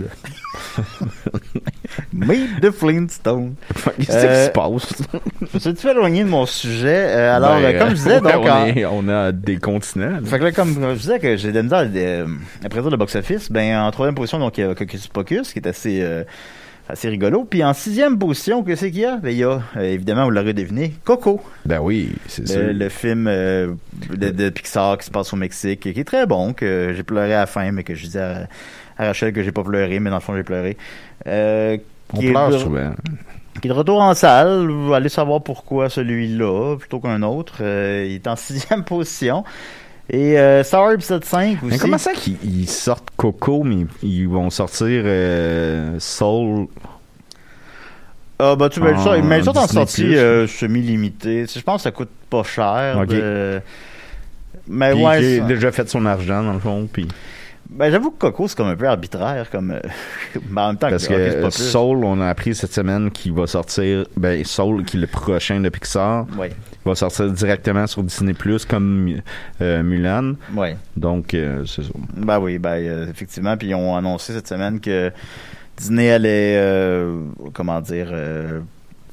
Meet 2.12 2.61
the 2.61 2.71
Flintstone. 2.71 3.55
Qu'est-ce 3.97 4.11
Euh, 4.17 4.40
qui 4.40 4.47
se 4.47 4.50
passe? 4.50 5.02
Je 5.40 5.47
me 5.55 5.59
suis 5.61 5.73
peu 5.75 5.90
éloigné 5.90 6.25
de 6.25 6.29
mon 6.29 6.45
sujet? 6.47 7.07
Euh, 7.09 7.37
alors, 7.37 7.61
Ben, 7.61 7.75
euh, 7.75 7.79
comme 7.79 7.88
je 7.90 7.95
disais, 7.95 8.14
ouais, 8.21 8.33
donc, 8.33 8.45
on, 8.45 8.50
en- 8.50 8.67
est- 8.67 8.85
on 8.87 9.09
a 9.09 9.33
des 9.33 9.57
continents. 9.59 10.11
là. 10.11 10.21
Fait 10.25 10.38
que 10.38 10.45
là, 10.45 10.52
comme 10.52 10.75
je 10.95 10.99
disais 11.00 11.19
que 11.21 11.37
j'ai 11.37 11.50
de 11.50 11.57
la 11.57 11.62
misère 11.62 11.87
euh, 11.95 12.26
à 12.64 12.69
prédire 12.69 12.90
le 12.90 12.97
box-office, 12.97 13.50
ben, 13.52 13.79
en 13.81 13.90
troisième 13.90 14.14
position, 14.14 14.38
donc, 14.38 14.59
il 14.59 14.62
y 14.62 14.64
a 14.64 14.71
Hocus 14.71 15.07
Pocus, 15.09 15.52
qui 15.52 15.59
est 15.61 15.69
assez, 15.69 16.00
euh, 16.02 16.25
assez 16.88 17.09
rigolo. 17.09 17.45
Puis 17.45 17.62
en 17.62 17.73
sixième 17.75 18.19
position, 18.19 18.64
qu'est-ce 18.64 18.87
qu'il 18.87 18.99
y 18.99 19.05
a? 19.05 19.17
Ben, 19.17 19.31
il 19.31 19.38
y 19.38 19.45
a, 19.45 19.61
euh, 19.76 19.81
évidemment, 19.83 20.25
vous 20.25 20.31
l'aurez 20.31 20.52
deviné, 20.52 20.93
Coco. 21.05 21.40
Ben 21.64 21.79
oui, 21.81 22.11
c'est 22.26 22.49
sûr. 22.49 22.61
Le, 22.73 22.88
film 22.88 23.26
euh, 23.29 23.73
de, 24.11 24.31
de 24.31 24.49
Pixar 24.50 24.99
qui 24.99 25.07
se 25.07 25.11
passe 25.12 25.33
au 25.33 25.37
Mexique, 25.37 25.81
qui 25.81 25.90
est 26.00 26.05
très 26.05 26.26
bon, 26.26 26.52
que 26.55 26.93
j'ai 26.97 27.05
pleuré 27.05 27.35
à 27.35 27.40
la 27.40 27.47
fin, 27.47 27.71
mais 27.71 27.85
que 27.85 27.95
je 27.95 28.07
dis 28.09 28.19
à, 28.19 28.49
à 28.99 29.07
Rachel 29.07 29.33
que 29.33 29.43
j'ai 29.45 29.52
pas 29.52 29.62
pleuré, 29.62 30.00
mais 30.00 30.11
dans 30.11 30.17
le 30.17 30.23
fond, 30.23 30.35
j'ai 30.37 30.43
pleuré. 30.43 30.76
Euh, 31.26 31.76
On 32.14 32.21
pleure 32.21 32.50
de- 32.50 32.59
souvent. 32.59 32.90
qui 33.61 33.69
est 33.69 33.71
de 33.71 33.75
retour 33.75 34.00
en 34.00 34.14
salle. 34.14 34.69
Vous 34.71 34.93
allez 34.95 35.09
savoir 35.09 35.43
pourquoi 35.43 35.88
celui-là 35.88 36.76
plutôt 36.79 37.00
qu'un 37.00 37.23
autre. 37.23 37.55
Euh, 37.61 38.07
il 38.09 38.14
est 38.17 38.26
en 38.26 38.37
sixième 38.37 38.85
position. 38.85 39.45
Et 40.12 40.38
euh, 40.38 40.64
Star 40.64 40.90
épisode 40.93 41.25
5 41.25 41.59
aussi. 41.62 41.73
Mais 41.73 41.79
comment 41.79 41.99
ça 41.99 42.12
qu'ils 42.12 42.37
ils 42.43 42.69
sortent 42.69 43.09
Coco, 43.17 43.62
mais 43.62 43.87
ils 44.02 44.26
vont 44.26 44.50
sortir 44.50 45.02
euh, 45.05 45.97
Soul? 46.00 46.67
Ah, 48.38 48.57
bah, 48.57 48.69
tu 48.71 48.81
veux 48.81 48.97
ça. 48.97 49.19
Mais 49.23 49.40
les 49.40 49.49
autres 49.49 49.61
en 49.61 49.69
sortie 49.69 50.17
euh, 50.17 50.47
semi-limitée. 50.47 51.45
Je 51.47 51.61
pense 51.61 51.76
que 51.76 51.83
ça 51.83 51.90
coûte 51.90 52.09
pas 52.31 52.43
cher. 52.43 52.99
Ok. 53.02 53.09
de- 53.11 53.61
Mais 54.67 54.93
puis 54.95 55.05
ouais. 55.05 55.37
ça- 55.38 55.45
a 55.45 55.47
déjà 55.47 55.71
fait 55.73 55.88
son 55.88 56.07
argent, 56.07 56.43
dans 56.43 56.55
le 56.55 56.59
fond, 56.61 56.88
puis... 56.90 57.07
Ben, 57.73 57.91
j'avoue 57.91 58.11
que 58.11 58.19
Coco, 58.19 58.49
c'est 58.49 58.57
comme 58.57 58.67
un 58.69 58.77
peu 58.77 58.87
arbitraire. 58.89 59.49
Comme, 59.50 59.71
euh, 59.71 59.81
ben, 60.50 60.62
en 60.62 60.67
même 60.69 60.77
temps, 60.77 60.91
Parce 60.91 61.07
que 61.07 61.41
pas 61.43 61.50
plus. 61.50 61.62
Soul, 61.71 62.05
on 62.05 62.21
a 62.21 62.29
appris 62.29 62.55
cette 62.55 62.73
semaine 62.73 63.11
qu'il 63.11 63.33
va 63.33 63.47
sortir... 63.47 64.07
Ben, 64.17 64.45
Soul, 64.45 64.85
qui 64.85 64.97
est 64.97 65.00
le 65.00 65.07
prochain 65.07 65.61
de 65.61 65.69
Pixar, 65.69 66.27
Ouais, 66.37 66.50
va 66.85 66.95
sortir 66.95 67.31
directement 67.31 67.87
sur 67.87 68.03
Disney+, 68.03 68.35
comme 68.69 69.21
euh, 69.61 69.83
Mulan. 69.83 70.35
ouais. 70.57 70.77
Donc, 70.97 71.33
euh, 71.35 71.65
c'est 71.65 71.83
ça. 71.85 71.91
Ben 72.17 72.39
oui, 72.41 72.59
ben 72.59 72.71
euh, 72.77 73.09
effectivement. 73.09 73.57
Puis 73.57 73.69
ils 73.69 73.75
ont 73.75 73.97
annoncé 73.97 74.33
cette 74.33 74.49
semaine 74.49 74.81
que 74.81 75.12
Disney 75.77 76.11
allait, 76.11 76.61
comment 77.53 77.81
dire, 77.81 78.12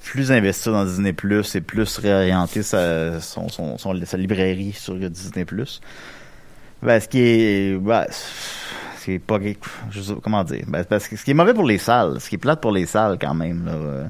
plus 0.04 0.32
investir 0.32 0.72
dans 0.74 0.84
Disney 0.86 1.14
Plus 1.14 1.56
et 1.56 1.62
plus 1.62 1.98
réorienter 1.98 2.64
sa, 2.64 3.20
son, 3.22 3.48
son, 3.50 3.78
son- 3.78 4.06
sa 4.06 4.18
librairie 4.18 4.74
sur 4.74 4.96
Disney 4.96 5.46
Plus. 5.46 5.80
Ben, 6.88 7.00
ce 7.01 7.08
qui 7.10 7.20
est, 7.20 7.77
ben, 7.77 8.06
c'est 9.00 9.20
pas, 9.20 9.38
je 9.91 10.01
sais 10.01 10.13
pas 10.13 10.20
comment 10.24 10.44
dire. 10.46 10.63
Ben, 10.67 10.84
parce 10.86 11.08
que 11.08 11.17
ce 11.17 11.24
qui 11.25 11.32
est 11.32 11.34
mauvais 11.34 11.53
pour 11.53 11.65
les 11.65 11.77
salles, 11.77 12.20
ce 12.22 12.29
qui 12.29 12.36
est 12.36 12.38
plate 12.38 12.62
pour 12.62 12.72
les 12.72 12.86
salles 12.86 13.17
quand 13.20 13.34
même. 13.34 13.65
Là, 13.65 13.72
euh, 13.74 14.03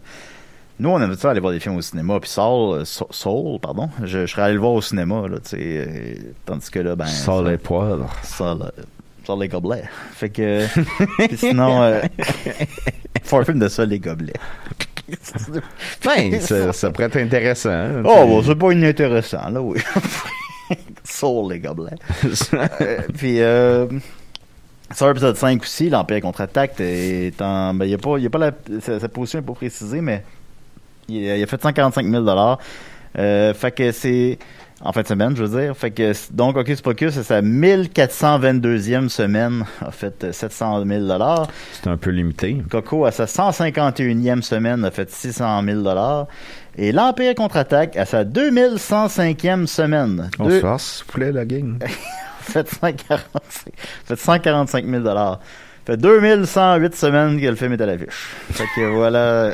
nous, 0.79 0.89
on 0.89 1.01
aime 1.01 1.15
ça 1.15 1.31
aller 1.31 1.39
voir 1.39 1.53
des 1.53 1.59
films 1.59 1.75
au 1.77 1.81
cinéma. 1.81 2.19
Puis 2.19 2.29
Soul, 2.29 2.77
euh, 2.81 2.85
Soul, 2.85 3.07
Soul, 3.09 3.59
pardon, 3.59 3.89
je, 4.03 4.25
je 4.25 4.31
serais 4.31 4.43
allé 4.43 4.53
le 4.53 4.59
voir 4.59 4.73
au 4.73 4.81
cinéma, 4.81 5.27
là, 5.27 5.37
tu 5.39 5.49
sais. 5.49 5.57
euh, 5.59 6.13
tandis 6.45 6.69
que 6.69 6.79
là, 6.79 6.95
ben. 6.95 7.07
Soul 7.07 7.45
ça- 7.47 7.53
et 7.53 7.57
poivre. 7.57 8.09
ça, 8.21 8.53
là, 8.53 8.71
sur 9.23 9.35
les 9.37 9.47
gobelets. 9.47 9.83
Fait 10.13 10.29
que. 10.29 10.65
puis 11.27 11.35
sinon, 11.37 11.81
euh, 11.81 12.01
faut 13.23 13.37
un 13.37 13.43
film 13.43 13.57
de 13.59 13.67
ça, 13.69 13.85
les 13.85 13.99
gobelets. 13.99 14.33
Ben, 16.05 16.39
ça, 16.41 16.73
ça 16.73 16.91
pourrait 16.91 17.05
être 17.07 17.17
intéressant. 17.17 17.69
hein, 17.71 18.01
Oh, 18.05 18.25
bon, 18.27 18.43
c'est 18.43 18.55
pas 18.55 18.71
inintéressant, 18.71 19.49
là, 19.49 19.61
oui. 19.61 19.79
sur 21.17 21.47
les 21.49 21.59
gobelets. 21.59 21.95
sais. 22.33 22.57
Euh, 22.81 22.99
puis, 23.17 23.41
euh, 23.41 23.87
sur 24.93 25.07
l'épisode 25.07 25.35
5 25.35 25.61
aussi, 25.61 25.89
l'Empire 25.89 26.21
contre-attaque 26.21 26.75
est 26.79 27.41
en. 27.41 27.73
Ben, 27.73 27.85
y 27.85 27.93
a 27.93 27.97
pas, 27.97 28.17
y 28.17 28.25
a 28.25 28.29
pas 28.29 28.37
la. 28.39 28.51
Sa, 28.81 28.99
sa 28.99 29.09
position 29.09 29.39
n'est 29.39 29.45
pas 29.45 29.53
précisée, 29.53 30.01
mais 30.01 30.23
il, 31.09 31.29
a- 31.29 31.37
il 31.37 31.43
a 31.43 31.47
fait 31.47 31.61
145 31.61 32.05
000 32.05 32.25
euh, 33.17 33.53
Fait 33.53 33.71
que 33.71 33.91
c'est. 33.91 34.37
En 34.81 34.91
fin 34.93 35.01
de 35.01 35.07
semaine, 35.07 35.35
je 35.35 35.43
veux 35.43 35.61
dire. 35.61 35.75
Fait 35.75 35.89
que, 35.89 36.13
donc, 36.31 36.55
Hocus 36.55 36.81
Pocus, 36.81 37.13
c'est 37.13 37.23
sa 37.23 37.41
1422e 37.41 39.09
semaine, 39.09 39.65
a 39.81 39.91
fait 39.91 40.23
euh, 40.23 40.31
700 40.31 40.85
000 40.85 41.07
c'est 41.73 41.89
un 41.89 41.97
peu 41.97 42.11
limité. 42.11 42.61
Coco, 42.69 43.05
à 43.05 43.11
sa 43.11 43.25
151e 43.25 44.41
semaine, 44.43 44.85
a 44.85 44.91
fait 44.91 45.09
600 45.09 45.63
000 45.63 45.83
Et 46.77 46.91
l'Empire 46.91 47.33
contre-attaque, 47.33 47.97
à 47.97 48.05
sa 48.05 48.23
2105e 48.23 49.65
semaine, 49.65 50.29
On 50.37 50.45
deux- 50.47 50.57
se 50.57 50.61
force, 50.61 50.97
s'il 50.97 51.05
vous 51.07 51.11
plaît, 51.13 51.31
la 51.31 51.45
gang. 51.45 51.79
fait 52.41 52.69
145, 52.69 53.73
fait 54.05 54.15
145 54.15 54.85
000 54.85 55.03
Fait 55.85 55.97
2108 55.97 56.95
semaines 56.95 57.41
que 57.41 57.47
le 57.47 57.55
film 57.55 57.73
est 57.73 57.81
à 57.81 57.85
l'affiche. 57.87 58.27
Fait 58.51 58.65
que 58.75 58.93
voilà, 58.95 59.53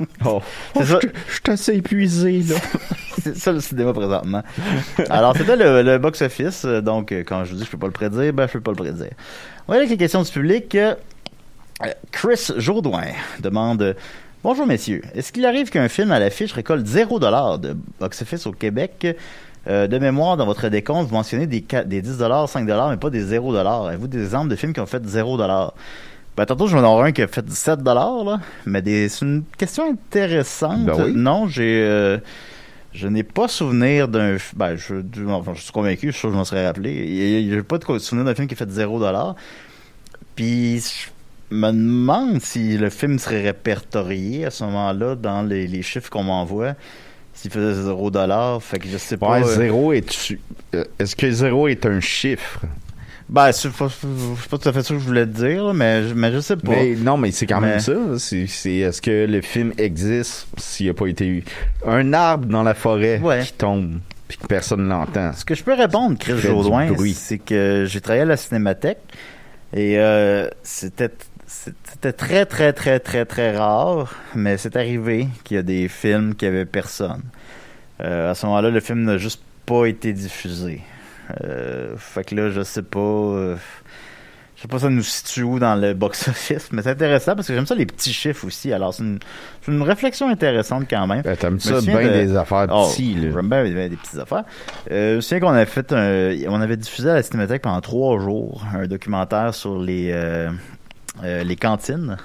Oh, 0.24 0.40
ça. 0.74 0.98
je 1.02 1.08
suis 1.32 1.42
assez 1.48 1.74
épuisé, 1.74 2.40
là. 2.42 2.56
c'est 3.22 3.36
ça 3.36 3.52
le 3.52 3.60
cinéma 3.60 3.92
présentement. 3.92 4.42
Alors, 5.10 5.36
c'était 5.36 5.56
le, 5.56 5.82
le 5.82 5.98
box-office. 5.98 6.64
Donc, 6.64 7.12
quand 7.12 7.44
je 7.44 7.50
vous 7.50 7.56
dis 7.56 7.60
que 7.62 7.66
je 7.66 7.70
peux 7.72 7.78
pas 7.78 7.86
le 7.86 7.92
prédire, 7.92 8.32
ben, 8.32 8.46
je 8.46 8.52
peux 8.54 8.60
pas 8.60 8.70
le 8.72 8.76
prédire. 8.76 9.10
On 9.68 9.72
va 9.72 9.74
aller 9.78 9.86
avec 9.86 9.90
les 9.90 9.96
questions 9.98 10.22
du 10.22 10.30
public. 10.30 10.74
Euh, 10.74 10.94
Chris 12.12 12.50
Jourdouin 12.56 13.04
demande 13.40 13.94
Bonjour 14.42 14.66
messieurs, 14.66 15.02
est-ce 15.14 15.32
qu'il 15.32 15.44
arrive 15.44 15.68
qu'un 15.68 15.88
film 15.88 16.12
à 16.12 16.18
l'affiche 16.18 16.52
récolte 16.54 16.86
0$ 16.86 17.60
de 17.60 17.76
box-office 18.00 18.46
au 18.46 18.52
Québec? 18.52 19.06
Euh, 19.68 19.86
De 19.86 19.98
mémoire, 19.98 20.38
dans 20.38 20.46
votre 20.46 20.68
décompte, 20.70 21.08
vous 21.10 21.14
mentionnez 21.14 21.46
des, 21.46 21.60
qua- 21.60 21.84
des 21.84 22.00
10$, 22.00 22.16
5$, 22.50 22.90
mais 22.90 22.96
pas 22.96 23.10
des 23.10 23.22
0$. 23.38 23.86
Avez-vous 23.88 24.08
des 24.08 24.22
exemples 24.22 24.48
de 24.48 24.56
films 24.56 24.72
qui 24.72 24.80
ont 24.80 24.86
fait 24.86 25.02
0$? 25.04 25.70
Ben, 26.40 26.46
tantôt, 26.46 26.66
je 26.68 26.72
vais 26.74 26.80
en 26.80 26.90
avoir 26.90 27.04
un 27.04 27.12
qui 27.12 27.20
a 27.20 27.26
fait 27.28 27.44
17$, 27.46 27.84
là. 28.24 28.40
Mais 28.64 28.80
des- 28.80 29.10
c'est 29.10 29.26
une 29.26 29.42
question 29.58 29.84
intéressante. 29.90 30.86
Ben 30.86 30.94
oui. 31.04 31.12
Non, 31.14 31.46
j'ai... 31.48 31.82
euh, 31.84 32.16
je 32.94 33.08
n'ai 33.08 33.24
pas 33.24 33.46
souvenir 33.46 34.08
d'un. 34.08 34.38
Ben, 34.56 34.74
je, 34.74 34.94
je- 35.14 35.24
enfin, 35.26 35.52
je 35.54 35.60
suis 35.60 35.70
convaincu, 35.70 36.06
je 36.06 36.12
suis 36.12 36.20
sûr 36.20 36.28
que 36.30 36.32
je 36.32 36.38
m'en 36.38 36.46
serais 36.46 36.66
rappelé. 36.66 37.52
A 37.58 37.62
pas 37.62 37.76
de 37.76 37.98
souvenir 37.98 38.24
d'un 38.24 38.34
film 38.34 38.48
qui 38.48 38.54
a 38.54 38.56
fait 38.56 38.64
0$. 38.70 39.34
Puis, 40.34 40.80
je 41.50 41.54
me 41.54 41.72
demande 41.72 42.40
si 42.40 42.78
le 42.78 42.88
film 42.88 43.18
serait 43.18 43.42
répertorié 43.42 44.46
à 44.46 44.50
ce 44.50 44.64
moment-là 44.64 45.16
dans 45.16 45.42
les, 45.42 45.66
les 45.66 45.82
chiffres 45.82 46.08
qu'on 46.08 46.22
m'envoie. 46.22 46.72
S'il 47.34 47.50
faisait 47.50 47.82
0$. 47.90 48.60
Fait 48.60 48.78
que 48.78 48.88
je 48.88 48.96
sais 48.96 49.18
pas. 49.18 49.40
Ouais, 49.40 49.46
euh, 49.46 49.56
zéro 49.56 49.92
est... 49.92 50.32
euh, 50.74 50.84
Est-ce 50.98 51.14
que 51.16 51.30
zéro 51.30 51.68
est 51.68 51.84
un 51.84 52.00
chiffre? 52.00 52.60
Ben, 53.32 53.52
c'est 53.52 53.70
pas, 53.70 53.86
pas 54.50 54.58
tout 54.58 54.68
à 54.68 54.72
fait 54.72 54.82
ça 54.82 54.92
que 54.92 54.98
je 55.00 55.06
voulais 55.06 55.24
te 55.24 55.30
dire, 55.30 55.64
là, 55.66 55.72
mais, 55.72 56.02
je- 56.08 56.14
mais 56.14 56.32
je 56.32 56.40
sais 56.40 56.56
pas. 56.56 56.72
Mais 56.72 56.96
non, 56.96 57.16
mais 57.16 57.30
c'est 57.30 57.46
quand 57.46 57.60
Mais- 57.60 57.68
même 57.68 57.78
ça. 57.80 57.94
C'est, 58.18 58.48
c'est- 58.48 58.78
est-ce 58.78 59.00
que 59.00 59.24
le 59.26 59.40
film 59.40 59.72
existe 59.78 60.48
s'il 60.58 60.88
n'a 60.88 60.94
pas 60.94 61.06
été 61.06 61.26
eu? 61.28 61.44
Un 61.86 62.12
arbre 62.12 62.46
dans 62.46 62.64
la 62.64 62.74
forêt 62.74 63.20
Ouais. 63.20 63.42
qui 63.44 63.52
tombe 63.52 64.00
puis 64.26 64.36
que 64.36 64.46
personne 64.48 64.88
l'entend? 64.88 65.32
Ce 65.32 65.44
que 65.44 65.54
je 65.54 65.62
peux 65.62 65.74
répondre, 65.74 66.18
Chris 66.18 66.32
bruit. 66.92 67.14
c'est 67.14 67.38
que 67.38 67.84
j'ai 67.86 68.00
travaillé 68.00 68.22
à 68.22 68.26
la 68.26 68.36
Cinémathèque 68.36 68.98
et 69.72 69.98
euh, 69.98 70.48
c'était 70.64 71.10
c'était 71.46 72.12
très 72.12 72.46
très 72.46 72.72
très 72.72 72.98
très 73.00 73.24
très 73.24 73.56
rare, 73.56 74.12
mais 74.34 74.56
c'est 74.56 74.74
arrivé 74.76 75.28
qu'il 75.44 75.56
y 75.56 75.60
a 75.60 75.62
des 75.62 75.86
films 75.88 76.34
qui 76.34 76.46
avaient 76.46 76.64
personne. 76.64 77.22
Euh, 78.00 78.30
à 78.30 78.34
ce 78.34 78.46
moment-là, 78.46 78.70
le 78.70 78.80
film 78.80 79.02
n'a 79.04 79.18
juste 79.18 79.42
pas 79.66 79.86
été 79.86 80.12
diffusé. 80.12 80.80
Euh, 81.44 81.94
fait 81.96 82.24
que 82.24 82.34
là, 82.34 82.50
je 82.50 82.62
sais 82.62 82.82
pas. 82.82 82.98
euh, 83.00 83.56
je 84.56 84.62
sais 84.62 84.68
pas 84.68 84.78
ça 84.78 84.90
nous 84.90 85.02
situe 85.02 85.42
où 85.42 85.58
dans 85.58 85.74
le 85.74 85.94
box-office, 85.94 86.68
mais 86.72 86.82
c'est 86.82 86.90
intéressant 86.90 87.34
parce 87.34 87.46
que 87.48 87.54
j'aime 87.54 87.64
ça 87.66 87.74
les 87.74 87.86
petits 87.86 88.12
chiffres 88.12 88.46
aussi. 88.46 88.74
Alors, 88.74 88.92
c'est 88.92 89.02
une, 89.68 89.82
réflexion 89.82 90.28
intéressante 90.28 90.84
quand 90.90 91.06
même. 91.06 91.22
Ben, 91.22 91.34
T'aimes 91.34 91.54
me 91.54 91.58
ça 91.58 91.80
bien 91.80 92.02
de- 92.02 92.08
des 92.12 92.36
affaires 92.36 92.66
Oh, 92.70 92.86
petits, 92.90 93.14
là. 93.14 93.30
J'aime 93.32 93.48
bien 93.48 93.64
des, 93.64 93.88
des 93.88 93.96
petites 93.96 94.18
affaires. 94.18 94.44
Euh, 94.90 95.12
je 95.12 95.16
me 95.16 95.20
souviens 95.22 95.40
qu'on 95.40 95.54
avait 95.54 95.64
fait 95.64 95.90
un, 95.94 96.34
on 96.48 96.60
avait 96.60 96.76
diffusé 96.76 97.08
à 97.08 97.14
la 97.14 97.22
Cinémathèque 97.22 97.62
pendant 97.62 97.80
trois 97.80 98.18
jours 98.20 98.62
un 98.74 98.86
documentaire 98.86 99.54
sur 99.54 99.78
les, 99.78 100.10
euh, 100.12 100.50
euh, 101.24 101.42
les 101.42 101.56
cantines. 101.56 102.18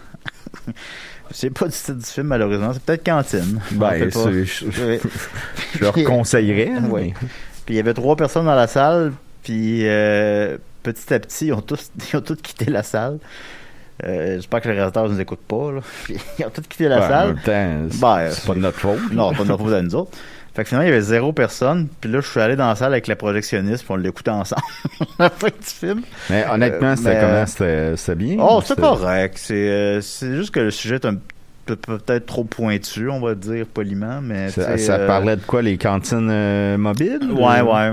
je 1.32 1.36
sais 1.36 1.50
pas 1.52 1.66
du 1.68 1.72
titre 1.72 1.94
du 1.94 2.06
film 2.06 2.28
malheureusement, 2.28 2.74
c'est 2.74 2.84
peut-être 2.84 3.06
cantine. 3.06 3.62
Ben, 3.72 4.10
je, 4.10 4.44
je 4.72 5.00
leur 5.80 5.94
conseillerais. 6.04 6.72
Oui. 6.90 7.14
Puis 7.66 7.76
il 7.76 7.78
y 7.78 7.80
avait 7.80 7.94
trois 7.94 8.16
personnes 8.16 8.46
dans 8.46 8.56
la 8.56 8.68
salle, 8.68 9.14
puis 9.44 9.82
euh, 9.88 10.58
petit 10.84 11.14
à 11.14 11.20
petit, 11.20 11.48
ils 11.48 11.54
ont 11.54 11.62
tous, 11.62 11.92
ils 12.14 12.18
ont 12.18 12.22
tous 12.22 12.36
quitté 12.36 12.66
la 12.66 12.84
salle. 12.84 13.18
Euh, 14.04 14.36
J'espère 14.36 14.62
que 14.62 14.68
les 14.68 14.74
réalisateurs 14.76 15.08
nous 15.10 15.20
écoutent 15.22 15.46
pas. 15.48 15.72
Là. 15.72 15.80
Puis, 16.04 16.18
ils 16.38 16.46
ont 16.46 16.50
tous 16.50 16.62
quitté 16.64 16.90
la 16.90 17.00
Ben, 17.00 17.06
en 17.06 17.10
salle. 17.10 17.36
c'est, 17.46 18.00
Ben, 18.02 18.30
pas 18.46 18.54
de 18.54 18.60
notre 18.60 18.78
faute. 18.78 19.00
Non, 19.14 19.34
pas 19.34 19.44
de 19.44 19.48
notre 19.48 19.64
faute 19.64 19.74
à 19.74 19.82
nous 19.82 19.96
autres. 19.96 20.12
Fait 20.54 20.64
que 20.64 20.70
finalement, 20.70 20.86
il 20.88 20.90
y 20.90 20.94
avait 20.94 21.02
zéro 21.02 21.32
personne. 21.34 21.88
Puis 22.02 22.10
là, 22.12 22.20
je 22.22 22.28
suis 22.30 22.40
allé 22.42 22.56
dans 22.58 22.68
la 22.68 22.76
salle 22.76 22.92
avec 22.94 23.08
la 23.08 23.16
projectionniste, 23.16 23.84
puis 23.84 23.92
on 23.94 23.96
l'écoutait 23.96 24.32
ensemble 24.32 24.62
la 25.20 25.30
fin 25.30 25.48
du 25.48 25.54
film. 25.66 26.02
Mais 26.30 26.46
honnêtement, 26.52 26.90
Euh, 26.90 26.96
c'était 26.98 27.14
mais- 27.14 27.46
comment? 27.48 27.96
C'était, 27.98 28.16
bien? 28.16 28.38
Oh, 28.40 28.62
c'est 28.66 28.78
correct. 28.80 29.38
C'est 29.38 29.54
euh, 29.70 30.02
c'est 30.02 30.34
juste 30.36 30.52
que 30.52 30.60
le 30.60 30.72
sujet 30.72 30.96
est 30.96 31.06
un 31.06 31.16
peut-être 31.66 32.26
trop 32.26 32.44
pointu, 32.44 33.10
on 33.10 33.20
va 33.20 33.36
dire 33.36 33.66
poliment, 33.66 34.22
mais 34.22 34.50
Ça, 34.50 34.62
euh, 34.72 35.08
parlait 35.08 35.36
de 35.36 35.42
quoi, 35.42 35.62
les 35.62 35.78
cantines 35.78 36.30
euh, 36.32 36.78
mobiles? 36.78 37.32
Ouais, 37.32 37.62
ou- 37.62 37.74
ouais. 37.74 37.92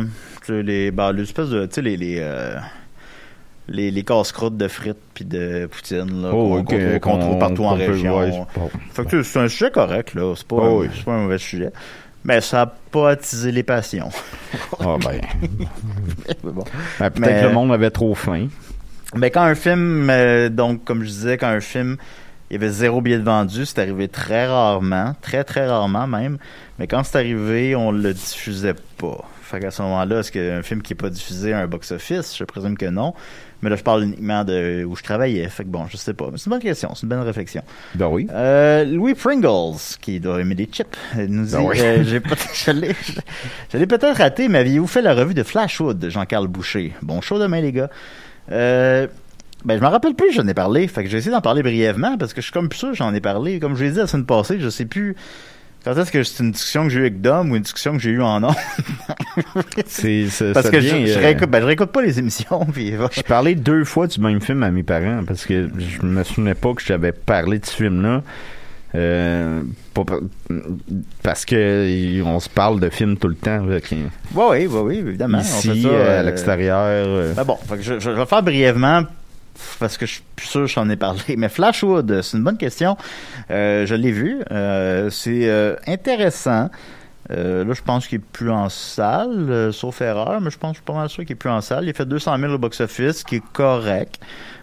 Les, 0.48 0.90
ben, 0.90 1.12
l'espèce 1.12 1.48
de, 1.50 1.66
tu 1.66 1.74
sais, 1.76 1.82
les, 1.82 1.96
les, 1.96 2.16
euh, 2.20 2.56
les, 3.68 3.90
les 3.90 4.02
casse-croûtes 4.02 4.56
de 4.56 4.68
frites 4.68 4.96
puis 5.14 5.24
de 5.24 5.66
poutine, 5.66 6.22
là, 6.22 6.30
Oh, 6.32 6.62
qu'on 7.00 7.18
trouve- 7.18 7.38
partout 7.38 7.64
en 7.64 7.74
région. 7.74 8.46
Fait 8.92 9.04
que 9.06 9.22
c'est 9.22 9.38
un 9.38 9.48
sujet 9.48 9.70
correct, 9.70 10.14
là. 10.14 10.34
C'est 10.36 10.46
pas, 10.46 10.56
Oh, 10.56 10.80
oui. 10.82 10.88
pas 11.04 11.12
un 11.12 11.22
mauvais 11.22 11.38
sujet. 11.38 11.70
Mais 12.24 12.40
ça 12.40 12.62
a 12.62 12.66
pas 12.66 13.10
attisé 13.10 13.50
les 13.52 13.62
passions. 13.62 14.10
Ah, 14.80 14.96
ben. 15.02 15.20
Bon. 16.44 16.64
Ben, 17.00 17.10
peut-être 17.10 17.18
Mais- 17.20 17.40
que 17.42 17.46
le 17.46 17.52
monde 17.52 17.72
avait 17.72 17.90
trop 17.90 18.14
faim. 18.14 18.48
Mais 19.14 19.30
quand 19.30 19.42
un 19.42 19.54
film, 19.54 20.08
euh, 20.10 20.48
donc 20.48 20.84
comme 20.84 21.02
je 21.02 21.08
disais, 21.08 21.36
quand 21.38 21.48
un 21.48 21.60
film, 21.60 21.96
il 22.52 22.56
y 22.56 22.58
avait 22.62 22.70
zéro 22.70 23.00
billet 23.00 23.18
de 23.18 23.24
vendu, 23.24 23.64
c'est 23.64 23.78
arrivé 23.78 24.08
très 24.08 24.46
rarement, 24.46 25.16
très 25.22 25.42
très 25.42 25.66
rarement 25.66 26.06
même. 26.06 26.36
Mais 26.78 26.86
quand 26.86 27.02
c'est 27.02 27.16
arrivé, 27.16 27.74
on 27.74 27.90
le 27.92 28.12
diffusait 28.12 28.74
pas. 28.98 29.24
Fait 29.42 29.58
qu'à 29.58 29.70
ce 29.70 29.80
moment-là, 29.82 30.18
est-ce 30.20 30.30
qu'un 30.30 30.62
film 30.62 30.82
qui 30.82 30.92
est 30.92 30.96
pas 30.96 31.08
diffusé 31.08 31.54
a 31.54 31.60
un 31.60 31.66
box-office? 31.66 32.36
Je 32.38 32.44
présume 32.44 32.76
que 32.76 32.86
non. 32.86 33.14
Mais 33.62 33.70
là, 33.70 33.76
je 33.76 33.82
parle 33.82 34.02
uniquement 34.04 34.44
de 34.44 34.84
où 34.84 34.96
je 34.96 35.02
travaillais. 35.02 35.48
Fait 35.48 35.62
que 35.64 35.68
bon, 35.68 35.86
je 35.88 35.96
sais 35.96 36.12
pas. 36.12 36.28
Mais 36.30 36.36
c'est 36.36 36.46
une 36.46 36.50
bonne 36.50 36.60
question, 36.60 36.94
c'est 36.94 37.04
une 37.04 37.08
bonne 37.08 37.20
réflexion. 37.20 37.62
Ben 37.94 38.08
oui. 38.08 38.26
Euh, 38.30 38.84
Louis 38.84 39.14
Pringles, 39.14 39.78
qui 40.02 40.20
doit 40.20 40.38
aimer 40.40 40.54
des 40.54 40.66
chips, 40.70 40.94
nous 41.16 41.44
dit, 41.46 41.52
Ben 41.52 41.60
oui. 41.62 41.80
euh, 41.80 42.04
j'ai 42.04 42.20
peut- 42.20 42.36
je 42.54 42.70
l'ai 43.78 43.86
peut-être 43.86 44.18
raté, 44.18 44.48
mais 44.48 44.58
aviez-vous 44.58 44.86
fait 44.86 45.02
la 45.02 45.14
revue 45.14 45.34
de 45.34 45.42
Flashwood 45.42 45.98
de 45.98 46.10
Jean-Carl 46.10 46.48
Boucher? 46.48 46.92
Bon 47.00 47.22
show 47.22 47.38
demain, 47.38 47.60
les 47.62 47.72
gars. 47.72 47.88
Euh, 48.50 49.06
ben, 49.64 49.76
je 49.78 49.82
me 49.84 49.88
rappelle 49.88 50.14
plus, 50.14 50.32
j'en 50.32 50.46
ai 50.48 50.54
parlé. 50.54 50.86
Fait 50.88 51.04
que 51.04 51.10
j'ai 51.10 51.18
essayé 51.18 51.32
d'en 51.32 51.40
parler 51.40 51.62
brièvement 51.62 52.16
parce 52.18 52.32
que 52.34 52.40
je 52.40 52.46
suis 52.46 52.52
comme 52.52 52.68
plus 52.68 52.78
sûr 52.78 52.94
j'en 52.94 53.12
ai 53.14 53.20
parlé. 53.20 53.58
Comme 53.60 53.76
je 53.76 53.84
l'ai 53.84 53.90
dit 53.92 53.98
la 53.98 54.06
semaine 54.06 54.26
passée, 54.26 54.58
je 54.60 54.68
sais 54.68 54.84
plus 54.86 55.14
quand 55.84 55.96
est-ce 55.98 56.12
que 56.12 56.22
c'est 56.22 56.44
une 56.44 56.52
discussion 56.52 56.84
que 56.84 56.90
j'ai 56.90 56.98
eue 56.98 57.02
avec 57.02 57.20
Dom 57.20 57.50
ou 57.50 57.56
une 57.56 57.62
discussion 57.62 57.92
que 57.94 57.98
j'ai 57.98 58.10
eue 58.10 58.22
en. 58.22 58.40
C'est, 59.86 60.26
c'est- 60.28 60.52
parce 60.52 60.66
ça 60.66 60.72
que 60.72 60.80
je, 60.80 61.06
je 61.06 61.18
euh, 61.18 61.20
réécoute, 61.20 61.50
ben, 61.50 61.60
je 61.60 61.66
réécoute 61.66 61.90
pas 61.90 62.02
les 62.02 62.18
émissions. 62.18 62.64
Puis, 62.72 62.92
voilà. 62.92 63.10
J'ai 63.12 63.22
parlé 63.22 63.54
deux 63.56 63.84
fois 63.84 64.06
du 64.06 64.20
même 64.20 64.40
film 64.40 64.62
à 64.62 64.70
mes 64.70 64.82
parents 64.84 65.22
parce 65.26 65.44
que 65.44 65.68
je 65.78 66.06
me 66.06 66.22
souvenais 66.22 66.54
pas 66.54 66.72
que 66.74 66.82
j'avais 66.82 67.12
parlé 67.12 67.58
de 67.58 67.66
ce 67.66 67.74
film-là. 67.74 68.22
Euh, 68.94 69.62
pas 69.94 70.04
parce 71.22 71.46
que 71.46 72.22
on 72.22 72.38
se 72.40 72.48
parle 72.50 72.78
de 72.78 72.90
films 72.90 73.16
tout 73.16 73.28
le 73.28 73.34
temps. 73.34 73.64
là, 73.64 73.80
qui- 73.80 73.96
oui, 74.34 74.66
oui, 74.66 74.80
oui, 74.84 74.96
évidemment. 74.98 75.38
on 75.38 75.42
fait 75.42 75.68
ici, 75.70 75.82
ça, 75.82 75.88
euh, 75.88 76.18
à 76.18 76.20
euh, 76.20 76.22
l'extérieur. 76.24 76.84
euh. 77.08 77.32
Ben 77.34 77.44
bon, 77.44 77.56
fait 77.56 77.76
que 77.76 77.82
je, 77.82 77.94
je- 77.94 78.00
je 78.00 78.10
vais 78.10 78.26
faire 78.26 78.42
brièvement 78.42 79.02
parce 79.78 79.96
que 79.96 80.06
je 80.06 80.14
suis 80.14 80.22
plus 80.36 80.46
sûr 80.46 80.60
que 80.62 80.66
j'en 80.66 80.88
ai 80.88 80.96
parlé. 80.96 81.20
Mais 81.36 81.48
Flashwood, 81.48 82.22
c'est 82.22 82.36
une 82.36 82.44
bonne 82.44 82.56
question. 82.56 82.96
Euh, 83.50 83.86
je 83.86 83.94
l'ai 83.94 84.12
vu. 84.12 84.42
Euh, 84.50 85.10
c'est 85.10 85.48
euh, 85.48 85.76
intéressant. 85.86 86.70
Là, 87.28 87.72
je 87.72 87.80
pense 87.80 88.08
qu'il 88.08 88.16
est 88.16 88.24
plus 88.32 88.50
en 88.50 88.68
salle, 88.68 89.70
sauf 89.72 90.02
erreur, 90.02 90.42
mais 90.42 90.50
je 90.50 90.58
pense 90.58 90.72
que 90.72 90.76
je 90.76 90.80
suis 90.80 90.84
pas 90.84 90.92
mal 90.92 91.08
sûr 91.08 91.22
qu'il 91.22 91.32
est 91.32 91.36
plus 91.36 91.48
en 91.48 91.62
salle. 91.62 91.84
Il 91.84 91.88
a 91.88 91.94
fait 91.94 92.04
200 92.04 92.36
000 92.38 92.52
au 92.52 92.58
box-office, 92.58 93.20
ce 93.20 93.24
qui 93.24 93.36
est 93.36 93.42
correct, 93.54 94.20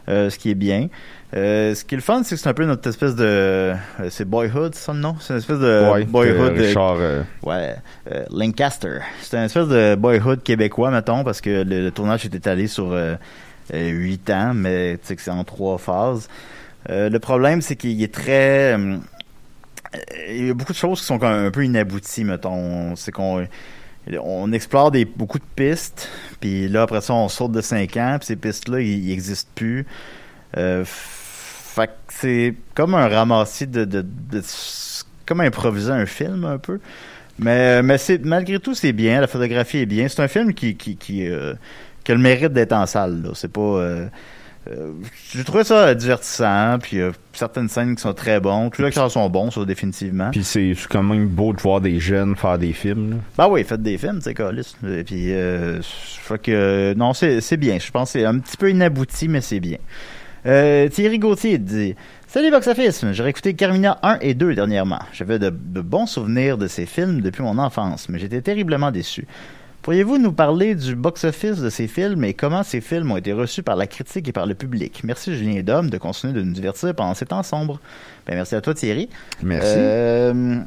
ce 0.07 0.37
qui 0.37 0.51
est 0.51 0.55
bien. 0.55 0.87
Ce 1.33 1.83
qui 1.83 1.95
est 1.95 1.97
le 1.97 2.03
fun, 2.03 2.21
c'est 2.23 2.35
que 2.35 2.41
c'est 2.41 2.49
un 2.49 2.53
peu 2.53 2.65
notre 2.65 2.87
espèce 2.87 3.15
de... 3.15 3.73
c'est 4.09 4.25
Boyhood, 4.25 4.75
ça, 4.75 4.93
non? 4.93 5.15
C'est 5.19 5.33
une 5.33 5.39
espèce 5.39 5.57
de 5.57 6.03
Boyhood... 6.09 6.53
de 6.53 6.61
Richard, 6.61 6.97
Ouais, 7.41 7.75
Lancaster. 8.29 8.99
C'est 9.21 9.37
une 9.37 9.45
espèce 9.45 9.67
de 9.67 9.95
boyhood 9.95 10.43
québécois, 10.43 10.91
mettons, 10.91 11.23
parce 11.23 11.41
que 11.41 11.63
le, 11.63 11.85
le 11.85 11.91
tournage 11.91 12.25
est 12.25 12.35
étalé 12.35 12.67
sur 12.67 12.95
euh, 13.73 13.77
euh, 13.77 13.89
huit 13.89 14.29
ans, 14.29 14.53
mais 14.53 14.97
tu 14.97 15.07
sais 15.07 15.15
que 15.15 15.21
c'est 15.21 15.31
en 15.31 15.43
trois 15.43 15.77
phases. 15.77 16.27
Euh, 16.89 17.09
le 17.09 17.19
problème, 17.19 17.61
c'est 17.61 17.75
qu'il 17.75 18.01
est 18.01 18.13
très... 18.13 18.77
euh, 18.77 18.97
il 20.29 20.47
y 20.47 20.49
a 20.49 20.53
beaucoup 20.53 20.73
de 20.73 20.77
choses 20.77 20.99
qui 20.99 21.05
sont 21.05 21.23
un 21.23 21.51
peu 21.51 21.65
inabouties, 21.65 22.23
mettons. 22.23 22.95
C'est 22.95 23.11
qu'on 23.11 23.47
on 24.21 24.51
explore 24.51 24.91
des, 24.91 25.05
beaucoup 25.05 25.39
de 25.39 25.43
pistes, 25.55 26.09
puis 26.39 26.67
là, 26.67 26.83
après 26.83 27.01
ça, 27.01 27.13
on 27.13 27.29
saute 27.29 27.51
de 27.51 27.61
cinq 27.61 27.97
ans, 27.97 28.17
puis 28.19 28.27
ces 28.27 28.35
pistes-là, 28.35 28.81
ils 28.81 29.07
n'existent 29.07 29.51
plus. 29.55 29.85
Fait 30.53 31.87
que 31.87 31.91
c'est 32.09 32.55
comme 32.73 32.95
un 32.95 33.07
ramassis 33.07 33.67
de, 33.67 34.03
comme 35.25 35.41
improviser 35.41 35.91
un 35.91 36.05
film 36.05 36.43
un 36.45 36.57
peu. 36.57 36.79
Mais, 37.37 37.81
mais 37.83 37.97
c'est 37.97 38.23
malgré 38.25 38.59
tout 38.59 38.75
c'est 38.75 38.91
bien, 38.91 39.21
la 39.21 39.27
photographie 39.27 39.77
est 39.77 39.85
bien. 39.85 40.07
C'est 40.07 40.21
un 40.21 40.27
film 40.27 40.53
qui 40.53 40.75
qui 42.09 42.13
a 42.13 42.15
le 42.15 42.21
mérite 42.21 42.53
d'être 42.53 42.73
en 42.73 42.87
salle. 42.87 43.21
C'est 43.35 43.51
pas. 43.51 43.61
Euh, 43.61 44.07
euh, 44.67 44.93
j'ai 45.31 45.43
trouvé 45.43 45.63
ça 45.63 45.93
divertissant, 45.93 46.79
puis 46.81 46.99
euh, 46.99 47.11
certaines 47.33 47.69
scènes 47.69 47.95
qui 47.95 48.01
sont 48.01 48.13
très 48.13 48.39
bonnes. 48.39 48.71
Tous 48.71 48.81
les 48.81 48.87
acteurs 48.87 49.11
sont 49.11 49.29
bons, 49.29 49.51
ça 49.51 49.63
définitivement. 49.63 50.31
Puis 50.31 50.43
c'est 50.43 50.73
c'est 50.75 50.87
quand 50.87 51.03
même 51.03 51.27
beau 51.27 51.53
de 51.53 51.61
voir 51.61 51.81
des 51.81 51.99
jeunes 51.99 52.35
faire 52.35 52.57
des 52.57 52.73
films. 52.73 53.11
là. 53.11 53.17
Bah 53.37 53.47
oui, 53.47 53.63
faites 53.63 53.83
des 53.83 53.99
films, 53.99 54.21
c'est 54.23 54.33
puis, 54.33 55.33
euh, 55.33 55.81
fait 55.83 56.41
que, 56.41 56.51
euh, 56.51 56.95
non, 56.95 57.13
c'est 57.13 57.41
c'est 57.41 57.57
bien. 57.57 57.77
Je 57.77 57.91
pense 57.91 58.13
que 58.13 58.19
c'est 58.19 58.25
un 58.25 58.39
petit 58.39 58.57
peu 58.57 58.71
inabouti, 58.71 59.27
mais 59.27 59.41
c'est 59.41 59.59
bien. 59.59 59.77
Thierry 60.43 61.19
Gauthier 61.19 61.59
dit 61.59 61.95
Salut 62.25 62.49
Box 62.49 62.65
Office, 62.67 63.05
j'ai 63.11 63.23
réécouté 63.23 63.53
Carmina 63.53 63.99
1 64.01 64.17
et 64.21 64.33
2 64.33 64.55
dernièrement. 64.55 65.01
J'avais 65.13 65.37
de, 65.37 65.51
de 65.51 65.81
bons 65.81 66.07
souvenirs 66.07 66.57
de 66.57 66.65
ces 66.65 66.87
films 66.87 67.21
depuis 67.21 67.43
mon 67.43 67.59
enfance, 67.59 68.09
mais 68.09 68.17
j'étais 68.17 68.41
terriblement 68.41 68.89
déçu. 68.89 69.27
Pourriez-vous 69.89 70.19
nous 70.19 70.33
parler 70.33 70.75
du 70.75 70.95
box-office 70.95 71.57
de 71.57 71.69
ces 71.71 71.87
films 71.87 72.23
et 72.23 72.35
comment 72.35 72.61
ces 72.61 72.79
films 72.79 73.11
ont 73.11 73.17
été 73.17 73.33
reçus 73.33 73.63
par 73.63 73.75
la 73.75 73.87
critique 73.87 74.27
et 74.27 74.31
par 74.31 74.45
le 74.45 74.53
public? 74.53 75.01
Merci 75.03 75.35
Julien 75.35 75.63
Dom 75.63 75.89
de 75.89 75.97
continuer 75.97 76.31
de 76.31 76.43
nous 76.43 76.53
divertir 76.53 76.93
pendant 76.93 77.15
ces 77.15 77.25
temps 77.25 77.41
sombres. 77.41 77.79
Ben, 78.27 78.35
merci 78.35 78.53
à 78.53 78.61
toi 78.61 78.75
Thierry. 78.75 79.09
Merci. 79.41 79.73
Euh, 79.75 80.59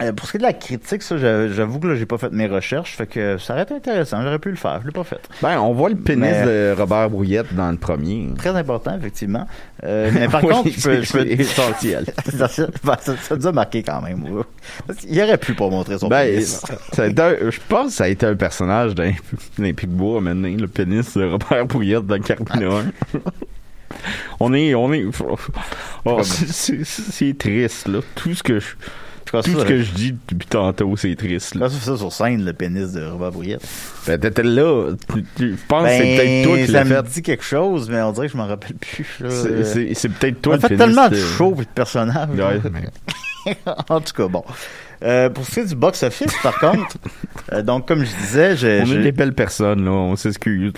euh, 0.00 0.12
pour 0.12 0.26
ce 0.26 0.32
qui 0.32 0.36
est 0.38 0.40
de 0.40 0.44
la 0.44 0.52
critique, 0.52 1.02
ça, 1.02 1.16
j'a- 1.16 1.48
j'avoue 1.48 1.78
que 1.78 1.86
là, 1.86 1.94
j'ai 1.94 2.06
pas 2.06 2.18
fait 2.18 2.32
mes 2.32 2.46
recherches, 2.48 2.96
fait 2.96 3.06
que 3.06 3.38
ça 3.38 3.52
aurait 3.54 3.62
été 3.62 3.74
intéressant, 3.74 4.22
j'aurais 4.22 4.38
pu 4.40 4.50
le 4.50 4.56
faire, 4.56 4.80
je 4.82 4.86
l'ai 4.86 4.92
pas 4.92 5.04
fait. 5.04 5.20
Ben, 5.40 5.60
on 5.60 5.72
voit 5.72 5.88
le 5.88 5.94
pénis 5.96 6.20
Mais- 6.22 6.44
de 6.44 6.74
Robert 6.76 7.10
Brouillette 7.10 7.54
dans 7.54 7.70
le 7.70 7.76
premier. 7.76 8.28
Très 8.36 8.50
important, 8.56 8.96
effectivement. 8.98 9.46
Euh, 9.84 10.10
mais 10.14 10.26
par 10.28 10.42
Oui, 10.42 10.50
contre, 10.52 10.70
je 10.70 10.82
peux... 10.82 11.02
Je 11.02 11.12
peux... 11.12 11.26
essentiel. 11.26 12.06
ça, 12.36 12.48
ça, 12.48 12.66
ben, 12.82 12.96
ça- 13.00 13.16
ça 13.16 13.36
nous 13.36 13.46
a 13.46 13.52
marqué 13.52 13.82
quand 13.84 14.00
même. 14.02 14.24
ouais. 14.24 14.42
Qu'il 14.98 15.20
aurait 15.22 15.38
pu 15.38 15.54
pas 15.54 15.68
montrer 15.68 15.96
son 15.98 16.08
Ben, 16.08 16.26
pénis. 16.28 16.60
je 16.96 17.58
pense 17.68 17.86
que 17.88 17.92
ça 17.92 18.04
a 18.04 18.08
été 18.08 18.26
un 18.26 18.34
personnage 18.34 18.94
d'un 18.96 19.12
Picbois 19.74 20.20
maintenant, 20.20 20.48
le 20.58 20.66
pénis 20.68 21.16
de 21.16 21.24
Robert 21.24 21.66
Brouillette 21.66 22.06
dans 22.06 22.18
Carmina 22.20 22.78
1. 23.14 23.18
on 24.40 24.52
est, 24.54 24.74
on 24.74 24.92
est, 24.92 25.04
oh, 26.04 26.22
c'est- 26.22 26.84
c'est 26.84 27.38
triste, 27.38 27.86
là. 27.88 28.00
Tout 28.16 28.34
ce 28.34 28.42
que 28.42 28.58
je, 28.58 28.66
tout 29.42 29.52
ça, 29.52 29.60
ce 29.60 29.64
que 29.64 29.82
je 29.82 29.92
dis 29.92 30.14
depuis 30.28 30.46
tantôt, 30.48 30.96
c'est 30.96 31.14
triste, 31.16 31.54
là. 31.54 31.68
fais 31.68 31.76
ça 31.90 31.96
sur 31.96 32.12
scène, 32.12 32.44
le 32.44 32.52
pénis 32.52 32.92
de 32.92 33.04
Robert 33.04 33.32
Brouillette. 33.32 33.62
Ben, 34.06 34.18
t'étais 34.20 34.42
là. 34.42 34.90
Je 35.38 35.46
pense 35.68 35.84
que 35.84 35.88
c'est 35.90 36.16
Ben, 36.16 36.16
peut-être 36.16 36.44
toi 36.46 36.56
qui 36.58 36.66
ça 36.66 36.72
l'as 36.72 36.84
me 36.84 36.94
fait. 36.96 37.02
dit 37.14 37.22
quelque 37.22 37.44
chose, 37.44 37.88
mais 37.90 38.00
on 38.02 38.12
dirait 38.12 38.26
que 38.26 38.32
je 38.32 38.36
m'en 38.38 38.46
rappelle 38.46 38.74
plus. 38.76 39.18
C'est- 39.94 40.08
peut-être 40.08 40.40
toi 40.42 40.54
a 40.54 40.56
le 40.56 40.60
fait 40.68 40.76
tellement 40.76 41.08
de 41.08 41.14
de- 41.14 41.20
shows 41.20 41.54
et 41.56 41.64
de 41.64 41.68
personnages. 41.74 42.28
En 43.90 44.00
tout 44.00 44.14
cas, 44.14 44.26
bon. 44.26 44.42
Euh, 45.02 45.28
pour 45.28 45.44
ce 45.44 45.50
qui 45.50 45.60
est 45.60 45.64
du 45.66 45.74
box-office, 45.74 46.32
par 46.42 46.58
contre, 46.58 46.96
euh, 47.52 47.60
donc 47.60 47.86
comme 47.86 48.02
je 48.02 48.16
disais, 48.22 48.56
j'ai... 48.56 48.82
On 48.86 48.90
est 48.92 49.02
des 49.02 49.12
belles 49.12 49.34
personnes, 49.34 49.84
là. 49.84 49.90
On 49.90 50.16
s'excuse. 50.16 50.72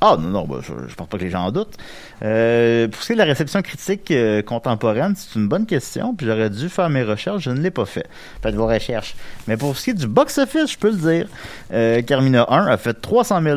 Ah 0.00 0.16
non, 0.20 0.28
non, 0.28 0.44
bah, 0.44 0.56
je, 0.60 0.72
je 0.88 0.94
pense 0.94 1.08
pas 1.08 1.16
que 1.16 1.24
les 1.24 1.30
gens 1.30 1.44
en 1.44 1.52
doutent. 1.52 1.76
Euh, 2.22 2.86
pour 2.88 3.02
ce 3.02 3.06
qui 3.06 3.12
est 3.12 3.16
de 3.16 3.20
la 3.20 3.24
réception 3.24 3.62
critique 3.62 4.10
euh, 4.10 4.42
contemporaine, 4.42 5.14
c'est 5.16 5.38
une 5.38 5.48
bonne 5.48 5.64
question, 5.64 6.14
puis 6.14 6.26
j'aurais 6.26 6.50
dû 6.50 6.68
faire 6.68 6.90
mes 6.90 7.02
recherches, 7.02 7.44
je 7.44 7.50
ne 7.50 7.60
l'ai 7.60 7.70
pas 7.70 7.86
fait. 7.86 8.06
Faites 8.42 8.54
vos 8.54 8.66
recherches. 8.66 9.16
Mais 9.48 9.56
pour 9.56 9.76
ce 9.76 9.84
qui 9.84 9.90
est 9.90 9.94
du 9.94 10.06
box-office, 10.06 10.72
je 10.72 10.78
peux 10.78 10.90
le 10.90 10.96
dire. 10.96 11.28
Euh, 11.72 12.02
Carmina 12.02 12.46
1 12.48 12.66
a 12.66 12.76
fait 12.76 12.94
300 12.94 13.42
000 13.42 13.56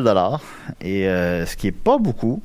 et 0.80 1.04
ce 1.04 1.56
qui 1.56 1.68
est 1.68 1.72
pas 1.72 1.98
beaucoup, 1.98 2.42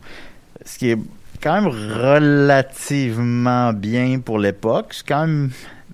ce 0.66 0.78
qui 0.78 0.90
est 0.90 1.00
quand 1.42 1.54
même 1.54 1.68
relativement 1.68 3.72
bien 3.72 4.20
pour 4.20 4.40
l'époque. 4.40 4.94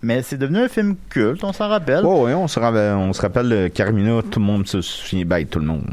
Mais 0.03 0.23
c'est 0.23 0.37
devenu 0.37 0.57
un 0.57 0.67
film 0.67 0.95
culte, 1.09 1.43
on 1.43 1.53
s'en 1.53 1.69
rappelle. 1.69 2.03
Ouais, 2.03 2.21
ouais, 2.21 2.33
on 2.33 2.47
se 2.47 2.59
rappelle, 2.59 2.95
on 2.95 3.13
se 3.13 3.21
rappelle 3.21 3.69
Carmina, 3.71 4.21
tout 4.23 4.39
le 4.39 4.45
monde 4.45 4.67
se 4.67 4.81
souvient, 4.81 5.25
ben, 5.25 5.45
tout 5.45 5.59
le 5.59 5.65
monde, 5.65 5.83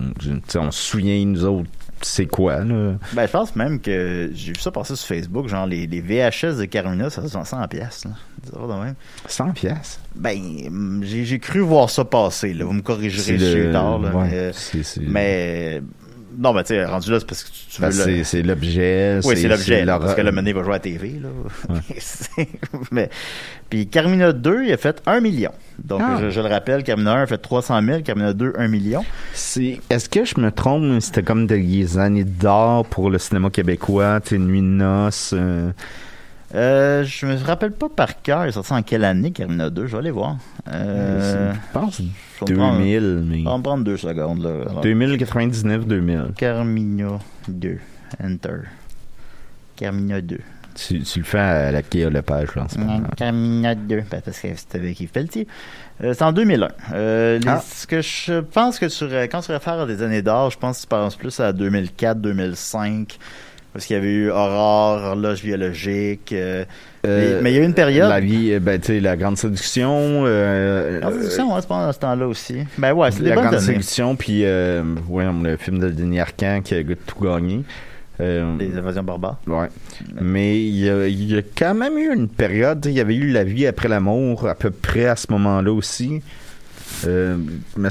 on 0.54 0.70
se 0.70 0.82
souvient, 0.82 1.22
nous 1.26 1.44
autres, 1.44 1.68
c'est 2.02 2.26
quoi, 2.26 2.64
là? 2.64 2.94
Ben, 3.12 3.26
je 3.26 3.30
pense 3.32 3.56
même 3.56 3.80
que 3.80 4.30
j'ai 4.34 4.52
vu 4.52 4.58
ça 4.60 4.70
passer 4.70 4.96
sur 4.96 5.06
Facebook, 5.06 5.48
genre 5.48 5.66
les, 5.66 5.86
les 5.86 6.00
VHS 6.00 6.58
de 6.58 6.64
Carmina, 6.64 7.10
ça 7.10 7.26
se 7.26 7.32
vend 7.32 7.44
100 7.44 7.66
pièces. 7.68 8.04
là. 8.04 8.12
de 8.52 8.84
même. 8.84 8.94
100 9.26 9.52
pièces. 9.52 10.00
Ben, 10.14 11.00
j'ai 11.02 11.38
cru 11.38 11.60
voir 11.60 11.90
ça 11.90 12.04
passer, 12.04 12.54
là. 12.54 12.64
Vous 12.64 12.72
me 12.72 12.82
corrigerez 12.82 13.22
si 13.22 13.38
j'ai 13.38 13.72
tort, 13.72 13.98
là. 14.00 14.10
ouais, 14.14 14.52
mais, 15.00 15.80
mais- 15.80 15.82
non, 16.38 16.54
ben, 16.54 16.62
tu 16.62 16.68
sais, 16.68 16.84
rendu 16.84 17.10
là, 17.10 17.18
c'est 17.18 17.26
parce 17.26 17.42
que 17.44 17.50
tu, 17.50 17.80
ben, 17.80 17.90
veux 17.90 18.16
le- 18.18 18.24
c'est, 18.24 18.42
l'objet. 18.42 19.18
Oui, 19.24 19.36
c'est 19.36 19.48
l'objet, 19.48 19.84
parce 19.84 20.14
que 20.14 20.20
le 20.20 20.30
mené 20.32 20.52
va 20.52 20.62
jouer 20.62 20.70
à 20.72 20.76
la 20.76 20.80
TV, 20.80 21.20
là. 21.20 21.28
C'est- 21.98 22.48
mais, 22.92 23.10
puis 23.68 23.86
Carmina 23.88 24.32
2, 24.32 24.64
il 24.66 24.72
a 24.72 24.76
fait 24.76 25.02
1 25.06 25.20
million. 25.20 25.50
Donc, 25.82 26.00
Ah. 26.04 26.18
je, 26.20 26.30
je 26.30 26.40
le 26.40 26.46
rappelle, 26.48 26.82
Carmina 26.84 27.12
1 27.14 27.22
a 27.22 27.26
fait 27.26 27.38
300 27.38 27.80
000, 27.82 28.02
Carmina 28.02 28.32
2, 28.32 28.52
1 28.56 28.68
million. 28.68 29.04
C'est, 29.34 29.80
est-ce 29.90 30.08
que 30.08 30.24
je 30.24 30.40
me 30.40 30.50
trompe, 30.52 30.84
mais 30.84 31.00
c'était 31.00 31.22
comme 31.22 31.46
des 31.46 31.98
années 31.98 32.24
d'or 32.24 32.86
pour 32.86 33.10
le 33.10 33.18
cinéma 33.18 33.50
québécois, 33.50 34.20
tu 34.22 34.30
sais, 34.30 34.38
Nuit 34.38 34.60
de 34.60 34.66
noces, 34.66 35.32
euh, 35.36 35.70
Euh, 36.54 37.04
je 37.04 37.26
me 37.26 37.36
rappelle 37.36 37.72
pas 37.72 37.88
par 37.90 38.22
cœur, 38.22 38.46
il 38.46 38.48
est 38.48 38.52
sorti 38.52 38.72
en 38.72 38.82
quelle 38.82 39.04
année, 39.04 39.32
Carmina 39.32 39.68
2, 39.68 39.86
je 39.86 39.92
vais 39.92 39.98
aller 39.98 40.10
voir. 40.10 40.36
Euh, 40.72 41.52
je 41.52 41.58
pense 41.78 42.00
je 42.00 42.54
prendre- 42.54 42.78
2000, 42.78 43.24
mais... 43.26 43.42
On 43.46 43.50
va 43.50 43.58
me 43.58 43.62
prendre 43.62 43.84
deux 43.84 43.98
secondes, 43.98 44.42
là. 44.42 44.62
Alors, 44.70 44.80
2099, 44.80 45.86
2000. 45.86 46.24
Carmina 46.36 47.18
2. 47.48 47.78
Enter. 48.24 48.50
Carmina 49.76 50.20
2. 50.22 50.38
Tu, 50.74 51.00
tu 51.02 51.18
le 51.18 51.24
fais 51.24 51.38
à 51.38 51.72
la 51.72 51.82
Kia 51.82 52.08
Lepage, 52.08 52.54
là, 52.54 52.62
en 52.62 52.68
ce 52.68 52.78
moment. 52.78 53.02
Carmina 53.16 53.74
2. 53.74 54.04
Ben, 54.10 54.20
parce 54.24 54.38
que 54.40 54.48
c'était 54.54 54.78
avec 54.78 54.98
Yves 55.00 55.10
Pelletier. 55.10 55.46
Euh, 56.04 56.14
c'est 56.14 56.22
en 56.22 56.32
2001. 56.32 56.68
Euh, 56.94 57.38
les- 57.40 57.48
Ah. 57.48 57.60
Ce 57.68 57.86
que 57.86 58.00
je 58.00 58.40
pense 58.40 58.78
que 58.78 58.86
tu, 58.86 59.04
re- 59.04 59.24
quand 59.28 59.40
tu 59.40 59.50
réfères 59.52 59.80
à 59.80 59.86
des 59.86 60.02
années 60.02 60.22
d'or, 60.22 60.50
je 60.50 60.58
pense 60.58 60.76
que 60.78 60.82
tu 60.82 60.86
penses 60.88 61.16
plus 61.16 61.40
à 61.40 61.52
2004, 61.52 62.20
2005. 62.20 63.18
Parce 63.72 63.84
qu'il 63.86 63.94
y 63.94 63.98
avait 63.98 64.10
eu 64.12 64.30
Aurore, 64.30 65.02
Horloge 65.02 65.42
biologique. 65.42 66.32
euh, 66.32 66.64
Euh, 67.06 67.36
mais- 67.36 67.42
mais 67.42 67.52
il 67.52 67.56
y 67.56 67.58
a 67.58 67.62
eu 67.62 67.64
une 67.66 67.74
période. 67.74 68.08
La 68.08 68.18
vie, 68.18 68.52
euh, 68.52 68.58
ben, 68.60 68.80
tu 68.80 68.86
sais, 68.88 69.00
la 69.00 69.16
grande 69.16 69.36
séduction. 69.38 70.24
Euh, 70.26 71.00
La 71.00 71.12
séduction, 71.12 71.54
hein, 71.54 71.58
c'est 71.60 71.68
pas 71.68 71.86
dans 71.86 71.92
ce 71.92 71.98
temps-là 72.00 72.26
aussi. 72.26 72.56
Ben 72.76 72.92
ouais, 72.92 73.10
c'est 73.12 73.22
des 73.22 73.28
la 73.28 73.34
bonnes 73.36 73.44
grande 73.46 73.60
séduction, 73.60 74.16
puis 74.16 74.42
ouais, 74.42 75.24
le 75.42 75.56
film 75.58 75.78
de 75.78 75.90
Denis 75.90 76.18
Arcand 76.20 76.60
qui 76.64 76.74
a 76.74 76.82
tout 76.82 77.22
gagné. 77.22 77.62
Les 78.18 78.76
évasions 78.76 79.04
barbares. 79.04 79.38
Ouais. 79.46 79.68
Mais 80.20 80.58
il 80.60 80.76
y, 80.84 80.90
a, 80.90 81.06
il 81.06 81.32
y 81.32 81.38
a 81.38 81.42
quand 81.56 81.74
même 81.74 81.96
eu 81.98 82.12
une 82.12 82.26
période, 82.28 82.84
il 82.86 82.92
y 82.92 83.00
avait 83.00 83.14
eu 83.14 83.30
La 83.30 83.44
vie 83.44 83.64
après 83.66 83.86
l'amour 83.86 84.48
à 84.48 84.56
peu 84.56 84.70
près 84.72 85.06
à 85.06 85.14
ce 85.14 85.26
moment-là 85.30 85.70
aussi. 85.72 86.20
Euh, 87.06 87.36
me, 87.76 87.88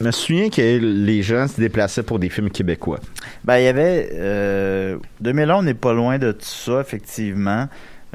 me, 0.00 0.06
me 0.06 0.10
souviens 0.10 0.50
que 0.50 0.78
les 0.78 1.22
gens 1.22 1.48
se 1.48 1.60
déplaçaient 1.60 2.02
pour 2.02 2.18
des 2.18 2.28
films 2.28 2.50
québécois. 2.50 3.00
Ben, 3.44 3.58
il 3.58 3.64
y 3.64 3.68
avait. 3.68 4.10
Euh, 4.14 4.98
2001, 5.20 5.56
on 5.56 5.62
n'est 5.62 5.74
pas 5.74 5.92
loin 5.92 6.18
de 6.18 6.32
tout 6.32 6.44
ça, 6.44 6.80
effectivement. 6.80 7.68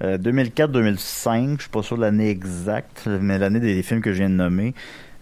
Euh, 0.03 0.17
2004-2005, 0.17 1.55
je 1.57 1.61
suis 1.61 1.69
pas 1.69 1.83
sûr 1.83 1.97
de 1.97 2.01
l'année 2.01 2.29
exacte, 2.29 3.07
mais 3.07 3.37
l'année 3.37 3.59
des, 3.59 3.83
films 3.83 4.01
que 4.01 4.11
je 4.11 4.19
viens 4.19 4.29
de 4.29 4.35
nommer. 4.35 4.73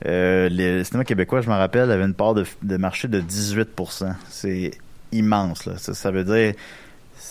Euh, 0.05 0.47
le 0.51 0.83
cinéma 0.83 1.03
québécois, 1.03 1.41
je 1.41 1.49
me 1.49 1.55
rappelle, 1.55 1.91
avait 1.91 2.05
une 2.05 2.13
part 2.13 2.33
de, 2.33 2.45
marché 2.77 3.07
de 3.07 3.19
18%. 3.19 4.13
C'est 4.29 4.71
immense, 5.11 5.65
là. 5.65 5.73
Ça 5.77 6.11
veut 6.11 6.23
dire. 6.23 6.53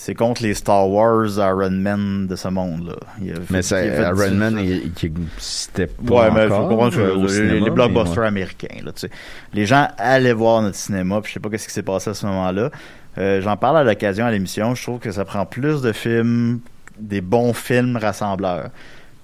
C'est 0.09 0.15
contre 0.15 0.43
les 0.43 0.55
Star 0.55 0.89
Wars, 0.89 1.27
Iron 1.37 1.69
Man 1.71 2.27
de 2.29 2.35
ce 2.35 2.49
monde, 2.49 2.87
là. 2.89 2.95
Il 3.21 3.31
a 3.31 3.35
fait- 3.35 3.41
Mais 3.51 3.63
fait 3.63 3.89
Iron 4.01 4.15
18%. 4.15 4.35
Man, 4.37 4.59
il- 4.59 4.91
il- 5.03 5.13
c'était 5.37 5.87
pas 5.87 6.15
Ouais, 6.15 6.31
mais 6.35 6.45
il 6.45 6.49
faut 6.49 6.55
encore, 6.55 6.69
comprendre 6.71 6.97
que 6.97 7.01
euh, 7.03 7.17
les, 7.25 7.29
cinéma, 7.29 7.53
les 7.53 7.61
mais 7.61 7.71
blockbusters 7.71 8.23
ouais. 8.23 8.27
américains. 8.29 8.77
Là, 8.87 8.93
tu 8.93 9.01
sais. 9.01 9.11
les 9.53 9.67
gens 9.67 9.87
allaient 9.99 10.33
voir 10.33 10.63
notre 10.63 10.77
cinéma, 10.77 11.21
puis 11.21 11.29
je 11.29 11.35
sais 11.35 11.41
pas 11.41 11.51
qu'est-ce 11.51 11.67
qui 11.69 11.75
s'est 11.75 11.83
passé 11.83 12.09
à 12.09 12.15
ce 12.15 12.25
moment-là. 12.25 12.71
Euh, 13.19 13.43
J'en 13.43 13.59
parle 13.59 13.77
à 13.77 13.85
l'occasion 13.85 14.25
à 14.25 14.31
l'émission. 14.31 14.75
Je 14.75 14.83
trouve 14.83 14.99
que 14.99 15.13
ça 15.13 15.27
prend 15.27 15.45
plus 15.45 15.83
de 15.83 15.93
films, 15.93 16.61
des 16.99 17.21
bons 17.21 17.53
films 17.53 17.99
rassembleurs, 17.99 18.71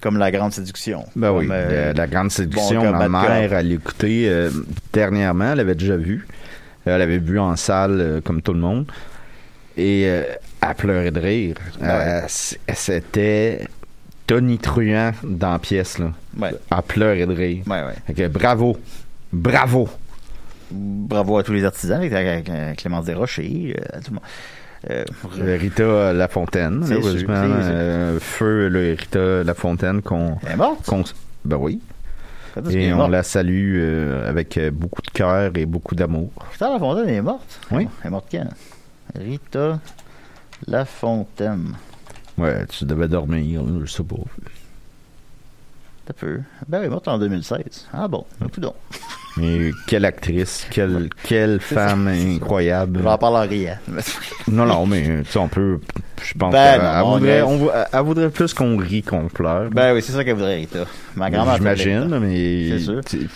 comme 0.02 0.18
La 0.18 0.30
Grande 0.30 0.52
Séduction. 0.52 1.06
Ben 1.16 1.32
oui, 1.32 1.46
Comme, 1.46 1.56
euh, 1.56 1.94
la 1.94 2.06
grande 2.06 2.30
séduction, 2.30 2.82
Bon 2.82 2.92
ma 2.92 3.08
mère, 3.08 3.54
elle 3.54 3.68
l'écoutait 3.68 4.26
euh, 4.28 4.50
dernièrement, 4.92 5.52
elle 5.52 5.60
avait 5.60 5.76
déjà 5.76 5.96
vu. 5.96 6.26
Elle 6.84 7.00
avait 7.00 7.16
vu 7.16 7.38
en 7.38 7.56
salle 7.56 8.20
comme 8.22 8.42
tout 8.42 8.52
le 8.52 8.60
monde. 8.60 8.84
Et 9.76 10.04
euh, 10.06 10.22
elle 10.62 10.74
pleurait 10.74 11.10
de 11.10 11.20
rire. 11.20 11.56
Euh, 11.82 12.20
c- 12.28 12.58
C'était 12.74 13.66
tonitruant 14.26 15.12
dans 15.22 15.52
la 15.52 15.58
pièce. 15.58 15.98
Là. 15.98 16.12
Ouais. 16.38 16.52
Elle 16.70 16.82
pleurait 16.82 17.26
de 17.26 17.34
rire. 17.34 17.62
Ouais, 17.66 17.82
ouais. 17.82 17.94
Fait 18.06 18.14
que 18.14 18.28
bravo. 18.28 18.76
Bravo. 19.32 19.88
Bravo 20.70 21.38
à 21.38 21.42
tous 21.42 21.52
les 21.52 21.64
artisans, 21.64 22.00
avec 22.02 22.50
Clémence 22.78 23.04
Desrochers, 23.04 23.74
euh, 23.78 23.96
à 23.96 24.00
tout 24.00 24.10
le 24.10 24.14
monde. 24.14 24.24
Euh, 24.90 25.04
Euh, 25.40 25.56
Rita 25.58 26.12
Lafontaine, 26.12 26.84
c'est 26.86 27.00
sûr. 27.00 27.26
euh, 27.30 28.18
feu 28.20 28.68
le 28.68 28.94
Rita 28.98 29.42
Lafontaine 29.42 30.02
qu'on... 30.02 30.36
elle 30.46 30.52
est 30.52 30.56
morte. 30.56 30.84
qu'on- 30.86 31.04
Ben 31.44 31.56
oui. 31.56 31.80
Et 32.70 32.92
on 32.92 32.96
morte? 32.98 33.10
la 33.10 33.22
salue 33.22 33.76
euh, 33.78 34.28
avec 34.28 34.56
euh, 34.58 34.70
beaucoup 34.70 35.00
de 35.02 35.10
cœur 35.10 35.50
et 35.56 35.66
beaucoup 35.66 35.94
d'amour. 35.94 36.30
Rita 36.52 36.70
Lafontaine 36.70 37.08
est 37.08 37.22
morte? 37.22 37.60
Oui. 37.70 37.88
Elle 38.02 38.08
est 38.08 38.10
morte 38.10 38.26
quand? 38.30 38.44
Rita 39.14 39.80
Lafontaine. 40.66 41.74
Ouais, 42.36 42.66
tu 42.66 42.84
devais 42.84 43.08
dormir, 43.08 43.62
je 43.84 43.90
sais 43.90 44.02
pas. 44.02 44.16
T'as 46.06 46.12
peu. 46.12 46.40
Ben, 46.68 46.80
elle 46.80 46.86
est 46.86 46.90
morte 46.90 47.08
en 47.08 47.18
2016. 47.18 47.88
Ah 47.92 48.08
bon, 48.08 48.26
un 48.40 48.60
donc. 48.60 48.74
Mais 49.36 49.72
quelle 49.86 50.04
actrice, 50.04 50.66
quelle, 50.70 51.08
quelle 51.24 51.58
femme 51.60 52.06
incroyable. 52.08 53.00
J'en 53.02 53.18
parle 53.18 53.36
en 53.36 53.48
riant. 53.48 53.78
Non, 54.46 54.64
non, 54.64 54.86
mais 54.86 55.22
tu 55.24 55.32
sais, 55.32 55.38
on 55.38 55.48
peut. 55.48 55.80
Je 56.24 56.34
pense 56.34 56.52
Ben 56.52 56.78
non, 56.78 56.84
elle, 56.96 57.02
on 57.04 57.12
voudrait, 57.12 57.30
est- 57.38 57.42
on 57.42 57.56
vou- 57.58 57.70
elle 57.92 58.00
voudrait 58.00 58.30
plus 58.30 58.54
qu'on 58.54 58.76
rit 58.76 59.02
qu'on 59.02 59.28
pleure. 59.28 59.70
Ben 59.70 59.94
oui, 59.94 60.02
c'est 60.02 60.12
ça 60.12 60.24
qu'elle 60.24 60.34
voudrait, 60.34 60.56
Rita. 60.56 60.84
Ma 61.16 61.30
grand-mère 61.30 61.56
J'imagine, 61.56 62.18
mais 62.18 62.78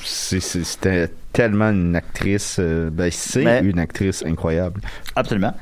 C'est 0.03 0.41
c'était 0.41 1.09
tellement 1.33 1.71
une 1.71 1.95
actrice. 1.97 2.57
euh, 2.59 2.91
ben, 2.91 3.11
c'est 3.13 3.45
Mais- 3.45 3.61
une 3.61 3.79
actrice 3.79 4.25
incroyable. 4.27 4.81
Absolument. 5.15 5.55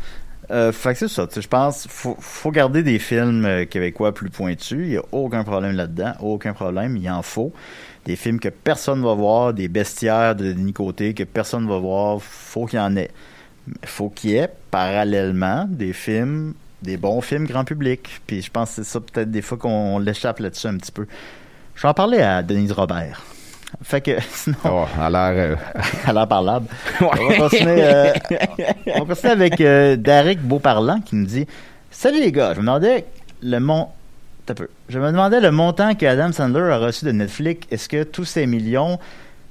Euh, 0.52 0.70
fait 0.70 0.92
que 0.92 1.00
c'est 1.00 1.08
ça. 1.08 1.26
Je 1.36 1.48
pense 1.48 1.88
faut 1.90 2.16
faut 2.20 2.52
garder 2.52 2.84
des 2.84 3.00
films 3.00 3.44
euh, 3.44 3.64
québécois 3.64 4.14
plus 4.14 4.30
pointus. 4.30 4.78
Il 4.80 4.90
n'y 4.90 4.96
a 4.96 5.02
aucun 5.10 5.42
problème 5.42 5.72
là-dedans. 5.74 6.12
Aucun 6.20 6.52
problème. 6.52 6.96
Il 6.96 7.10
en 7.10 7.22
faut. 7.22 7.52
Des 8.04 8.14
films 8.14 8.38
que 8.38 8.48
personne 8.50 9.02
va 9.02 9.14
voir, 9.14 9.52
des 9.52 9.66
bestiaires 9.66 10.36
de 10.36 10.52
Denis 10.52 10.72
Côté 10.72 11.14
que 11.14 11.24
personne 11.24 11.66
va 11.68 11.78
voir. 11.78 12.22
Faut 12.22 12.66
qu'il 12.66 12.78
y 12.78 12.82
en 12.82 12.96
ait. 12.96 13.10
Faut 13.84 14.08
qu'il 14.08 14.30
y 14.30 14.36
ait 14.36 14.48
parallèlement 14.70 15.66
des 15.68 15.92
films, 15.92 16.54
des 16.82 16.96
bons 16.96 17.20
films 17.20 17.46
grand 17.46 17.64
public. 17.64 18.20
Puis 18.26 18.42
je 18.42 18.50
pense 18.50 18.70
que 18.70 18.74
c'est 18.76 18.84
ça 18.84 19.00
peut-être 19.00 19.30
des 19.30 19.42
fois 19.42 19.58
qu'on 19.58 19.98
l'échappe 19.98 20.38
là-dessus 20.40 20.66
un 20.66 20.76
petit 20.76 20.92
peu. 20.92 21.06
Je 21.74 21.82
vais 21.82 21.88
en 21.88 21.94
parler 21.94 22.20
à 22.20 22.42
Denise 22.42 22.72
Robert. 22.72 23.22
Fait 23.82 24.00
que 24.00 24.12
sinon. 24.30 24.56
Oh, 24.64 24.86
l'air. 24.96 25.32
euh, 25.34 25.56
à 26.06 26.12
l'air 26.12 26.28
parlable. 26.28 26.66
On 27.00 27.06
va 27.06 27.36
continuer, 27.36 27.82
euh, 27.84 28.12
on 28.94 29.00
va 29.00 29.14
continuer 29.14 29.32
avec 29.32 29.60
euh, 29.60 29.96
Derek 29.96 30.40
Beauparlant 30.40 31.00
qui 31.00 31.16
nous 31.16 31.26
dit 31.26 31.46
Salut 31.90 32.20
les 32.20 32.32
gars, 32.32 32.52
je 32.54 32.60
me 32.60 32.66
demandais 32.66 33.04
le 33.42 33.58
mont... 33.58 33.88
Peu. 34.46 34.68
Je 34.88 35.00
me 35.00 35.10
demandais 35.10 35.40
le 35.40 35.50
montant 35.50 35.96
que 35.96 36.06
Adam 36.06 36.30
Sandler 36.30 36.70
a 36.70 36.78
reçu 36.78 37.04
de 37.04 37.10
Netflix. 37.10 37.66
Est-ce 37.72 37.88
que 37.88 38.04
tous 38.04 38.24
ces 38.24 38.46
millions 38.46 39.00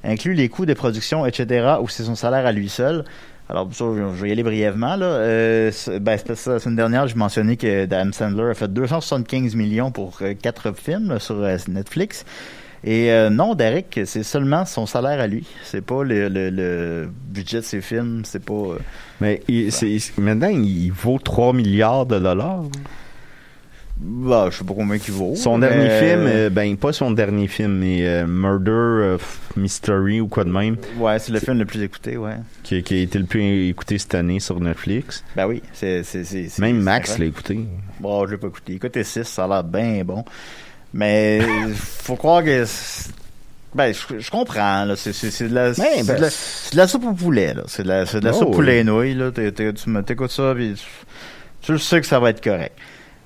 incluent 0.06 0.36
les 0.36 0.48
coûts 0.48 0.66
de 0.66 0.74
production, 0.74 1.26
etc., 1.26 1.76
ou 1.82 1.90
c'est 1.90 2.04
son 2.04 2.16
salaire 2.16 2.46
à 2.46 2.54
lui 2.54 2.70
seul? 2.70 3.04
Alors, 3.50 3.68
ça, 3.74 3.86
je 3.96 4.02
je 4.16 4.22
vais 4.24 4.30
y 4.30 4.32
aller 4.32 4.44
brièvement. 4.44 4.96
Là. 4.96 5.06
Euh, 5.06 5.72
ben, 6.02 6.18
la 6.28 6.36
semaine 6.60 6.76
dernière, 6.76 7.08
je 7.08 7.16
mentionnais 7.16 7.58
que 7.58 7.84
Adam 7.84 8.12
Sandler 8.12 8.50
a 8.50 8.54
fait 8.56 8.72
275 8.74 9.56
millions 9.56 9.92
pour 9.92 10.18
euh, 10.22 10.34
quatre 10.34 10.72
films 10.76 11.10
là, 11.10 11.20
sur 11.20 11.36
euh, 11.42 11.56
Netflix. 11.68 12.26
Et 12.84 13.12
euh, 13.12 13.30
non, 13.30 13.56
Derek, 13.56 14.00
c'est 14.06 14.22
seulement 14.24 14.66
son 14.66 14.86
salaire 14.86 15.20
à 15.20 15.28
lui. 15.28 15.46
C'est 15.64 15.82
pas 15.84 16.04
le, 16.04 16.28
le, 16.30 16.50
le 16.52 17.10
budget 17.30 17.58
de 17.58 17.64
ses 17.66 17.82
films. 17.82 18.22
C'est 18.26 18.44
pas. 18.44 18.54
euh, 18.54 18.78
mais 19.22 19.42
il- 19.48 19.72
c'est- 19.72 20.18
maintenant, 20.20 20.50
il 20.50 20.90
vaut 20.92 21.18
3 21.20 21.54
milliards 21.54 22.06
de 22.06 22.20
dollars. 22.20 22.64
Bah, 23.98 24.50
je 24.52 24.58
sais 24.58 24.64
pas 24.66 24.74
combien 24.74 24.98
qu'il 24.98 25.14
vaut. 25.14 25.36
Son 25.36 25.58
mais- 25.58 25.68
dernier 25.70 25.90
film, 26.00 26.26
euh, 26.28 26.50
ben 26.50 26.76
pas 26.76 26.92
son 26.94 27.12
dernier 27.12 27.48
film, 27.48 27.74
mais 27.78 28.06
euh, 28.06 28.26
Murder 28.28 29.18
Mystery 29.56 30.20
ou 30.20 30.28
quoi 30.28 30.44
de 30.44 30.52
même, 30.52 30.76
Ouais, 30.98 31.18
c'est 31.20 31.32
le 31.32 31.40
film 31.40 31.58
le 31.60 31.66
plus 31.66 31.82
écouté, 31.82 32.18
ouais. 32.18 32.36
qui, 32.64 32.84
qui 32.84 32.96
a 32.96 33.02
été 33.02 33.18
le 33.20 33.26
plus 33.26 33.70
écouté 33.70 33.98
cette 33.98 34.16
année 34.16 34.40
sur 34.40 34.60
Netflix. 34.60 35.24
Ben 35.36 35.48
oui, 35.48 35.62
c'est. 35.74 36.04
Même 36.60 36.82
Max 36.82 37.18
l'a 37.18 37.26
écouté. 37.26 37.60
Bon, 38.00 38.26
je 38.28 38.32
l'ai 38.32 38.38
pas 38.38 38.48
écouté. 38.48 38.74
Écoutez 38.74 39.04
6, 39.04 39.24
ça 39.24 39.46
a 39.46 39.48
l'air 39.48 39.64
bien 39.64 40.04
bon. 40.04 40.26
Mais 40.94 41.40
faut 41.76 42.16
croire 42.16 42.44
que. 42.44 42.66
Ben, 43.74 43.94
je, 43.94 44.20
je 44.20 44.32
comprends, 44.32 44.86
là. 44.86 44.96
C'est 44.96 45.12
de 45.50 45.54
la. 45.54 45.72
Ben, 45.72 46.06
de 46.06 46.12
la- 46.22 46.30
c'est 46.30 46.72
de 46.74 46.78
la 46.78 46.88
soupe 46.88 47.06
au 47.06 47.14
poulet, 47.14 47.54
là. 47.54 47.64
C'est 47.68 47.84
de 47.84 47.88
la, 47.90 48.06
c'est 48.06 48.20
de 48.20 48.26
la 48.26 48.32
Oh, 48.34 48.40
soupe 48.40 48.54
poulet 48.54 48.80
et 48.80 48.84
nouilles, 48.84 49.16
là. 49.16 49.32
Tu 49.32 49.52
t'écoutes 49.52 50.32
ça, 50.32 50.54
puis 50.56 50.76
tu, 50.76 50.86
tu 51.74 51.80
sais 51.80 52.00
que 52.02 52.08
ça 52.08 52.20
va 52.20 52.30
être 52.30 52.42
correct. 52.44 52.78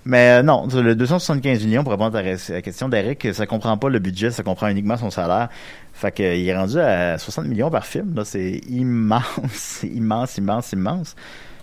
Mais 0.05 0.39
euh, 0.39 0.43
non, 0.43 0.67
le 0.73 0.95
275 0.95 1.65
millions, 1.65 1.83
pour 1.83 1.91
répondre 1.91 2.17
à 2.17 2.21
la 2.21 2.61
question 2.61 2.89
d'Eric, 2.89 3.33
ça 3.33 3.45
comprend 3.45 3.77
pas 3.77 3.89
le 3.89 3.99
budget, 3.99 4.31
ça 4.31 4.43
comprend 4.43 4.67
uniquement 4.67 4.97
son 4.97 5.09
salaire. 5.09 5.49
Fait 5.93 6.11
que, 6.11 6.35
il 6.35 6.47
est 6.47 6.55
rendu 6.55 6.79
à 6.79 7.17
60 7.17 7.45
millions 7.45 7.69
par 7.69 7.85
film. 7.85 8.21
C'est 8.23 8.61
immense, 8.69 9.83
immense, 9.83 10.37
immense, 10.37 10.71
immense. 10.71 11.15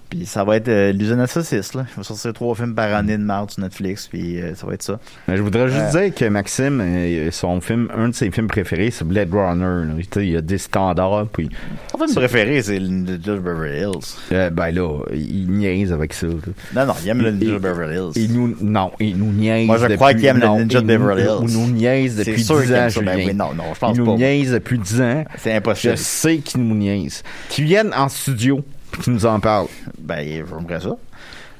Puis 0.09 0.25
ça 0.25 0.45
va 0.45 0.57
être 0.57 0.69
euh, 0.69 0.93
l'usine 0.93 1.19
à 1.19 1.27
saucisses, 1.27 1.75
là. 1.75 1.85
Il 1.91 1.97
va 1.97 2.03
sortir 2.05 2.33
trois 2.33 2.55
films 2.55 2.75
par 2.75 2.95
année 2.95 3.17
de 3.19 3.23
marde 3.23 3.51
sur 3.51 3.61
Netflix, 3.63 4.07
puis 4.07 4.41
euh, 4.41 4.55
ça 4.55 4.67
va 4.67 4.75
être 4.75 4.83
ça. 4.83 5.01
Mais 5.27 5.37
je 5.37 5.43
voudrais 5.43 5.69
juste 5.69 5.95
Ouais. 5.95 6.11
dire 6.11 6.15
que 6.15 6.25
Maxime, 6.27 6.81
euh, 6.81 7.31
son 7.33 7.61
film, 7.61 7.89
un 7.97 8.09
de 8.11 8.15
ses 8.15 8.31
films 8.31 8.47
préférés, 8.47 8.91
c'est 8.93 9.05
Blade 9.05 9.33
Runner. 9.33 9.85
là. 9.87 9.95
Il 10.23 10.31
y 10.31 10.37
a 10.37 10.41
des 10.41 10.59
standards, 10.59 11.27
puis 11.33 11.49
Mon 11.93 12.05
film 12.07 12.15
préféré, 12.17 12.63
c'est 12.63 12.79
le 12.79 12.87
Ninja 12.87 13.35
Beverly 13.37 13.81
Hills. 13.81 14.17
euh, 14.33 14.51
ben 14.51 14.71
là, 14.71 15.01
il 15.13 15.49
niaise 15.51 15.93
avec 15.93 16.13
ça. 16.13 16.29
là. 16.29 16.35
Non, 16.77 16.87
non, 16.87 16.95
il 17.03 17.09
aime 17.09 17.23
le 17.23 17.31
Ninja 17.33 17.59
Beverly 17.59 17.97
Hills. 17.97 18.13
Il 18.15 18.33
nous, 18.33 18.57
non, 18.61 18.93
il 19.01 19.17
nous 19.19 19.33
niaise. 19.33 19.67
Moi, 19.67 19.77
je 19.79 19.83
depuis- 19.83 19.97
crois 19.97 20.15
qu'il 20.15 20.25
aime 20.27 20.39
le 20.39 20.47
Ninja 20.47 20.81
Beverly 20.83 21.25
nous- 21.25 21.31
Hills. 21.43 21.51
Il 21.51 21.59
nous 21.59 21.67
niaise 21.73 22.17
depuis 22.17 22.45
sûr 22.45 22.61
10 22.61 22.67
qu'il 22.67 22.77
ans. 22.77 22.89
Ben 23.05 23.17
oui, 23.17 23.35
non, 23.35 23.55
non, 23.55 23.65
je 23.75 23.79
pense 23.81 23.97
Il 23.97 23.99
nous 24.05 24.07
pas. 24.13 24.17
niaise 24.19 24.53
depuis 24.53 24.79
10 24.79 25.01
ans. 25.01 25.25
C'est 25.39 25.51
Je 25.51 25.57
impossible. 25.57 25.97
sais 25.99 26.39
qu'il 26.39 26.63
nous 26.63 26.75
niaise. 26.77 27.23
Qu'il 27.49 27.65
vienne 27.65 27.91
en 27.97 28.09
studio 28.09 28.65
qu'il 29.03 29.13
nous 29.13 29.27
en 29.27 29.41
parle. 29.41 29.67
Ben, 29.99 30.27
j'aimerais 30.27 30.81
ça. 30.81 30.97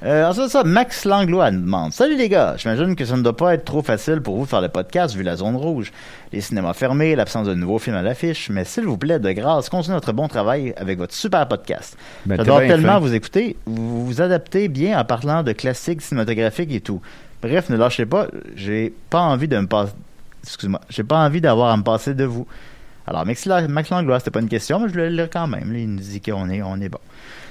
Euh, 0.03 0.27
ensuite 0.27 0.49
ça, 0.49 0.63
Max 0.63 1.07
Langlois 1.07 1.51
nous 1.51 1.63
demande 1.63 1.93
Salut 1.93 2.17
les 2.17 2.29
gars, 2.29 2.55
j'imagine 2.59 2.95
que 2.95 3.05
ça 3.07 3.17
ne 3.17 3.23
doit 3.23 3.37
pas 3.37 3.55
être 3.55 3.65
trop 3.65 3.83
facile 3.83 4.21
pour 4.21 4.37
vous 4.37 4.45
de 4.45 4.49
faire 4.49 4.61
le 4.61 4.69
podcast 4.69 5.17
vu 5.17 5.23
la 5.23 5.37
zone 5.37 5.57
rouge, 5.57 5.91
les 6.35 6.43
cinémas 6.43 6.75
fermés, 6.75 7.17
l'absence 7.17 7.47
de 7.47 7.55
nouveaux 7.55 7.79
films 7.79 7.97
à 7.97 8.03
l'affiche, 8.03 8.51
mais 8.51 8.65
s'il 8.67 8.85
vous 8.85 8.99
plaît, 8.99 9.19
de 9.19 9.33
grâce, 9.33 9.71
continuez 9.71 9.97
votre 9.97 10.13
bon 10.13 10.29
travail 10.29 10.75
avec 10.77 10.99
votre 10.99 11.15
super 11.15 11.49
podcast. 11.49 11.97
Ben, 12.27 12.37
J'adore 12.37 12.59
tellement 12.61 13.01
vous 13.01 13.15
écouter, 13.15 13.57
vous 13.65 14.05
vous 14.05 14.21
adaptez 14.21 14.69
bien 14.69 15.01
en 15.01 15.05
parlant 15.05 15.43
de 15.43 15.53
classiques 15.53 16.03
cinématographiques 16.03 16.73
et 16.73 16.81
tout. 16.81 17.01
Bref, 17.41 17.71
ne 17.71 17.77
lâchez 17.77 18.05
pas, 18.05 18.27
j'ai 18.55 18.93
pas 19.09 19.21
envie 19.21 19.49
de 19.49 19.59
me 19.59 19.67
passer. 19.67 19.93
Excuse-moi, 20.45 20.81
j'ai 20.91 21.05
pas 21.05 21.25
envie 21.25 21.41
d'avoir 21.41 21.73
à 21.73 21.77
me 21.77 21.83
passer 21.83 22.13
de 22.13 22.25
vous. 22.25 22.47
Alors, 23.07 23.25
Max, 23.27 23.47
Max 23.69 23.91
Langlois, 23.91 24.19
c'était 24.19 24.31
pas 24.31 24.41
une 24.41 24.49
question, 24.49 24.81
mais 24.81 24.89
je 24.89 24.93
voulais 24.93 25.11
le 25.11 25.17
lire 25.17 25.31
quand 25.31 25.47
même. 25.47 25.73
là. 25.73 25.79
il 25.79 25.89
nous 25.91 26.01
dit 26.01 26.21
qu'on 26.21 26.49
est, 26.51 26.63
on 26.63 26.81
est 26.81 26.89
bon. 26.89 26.99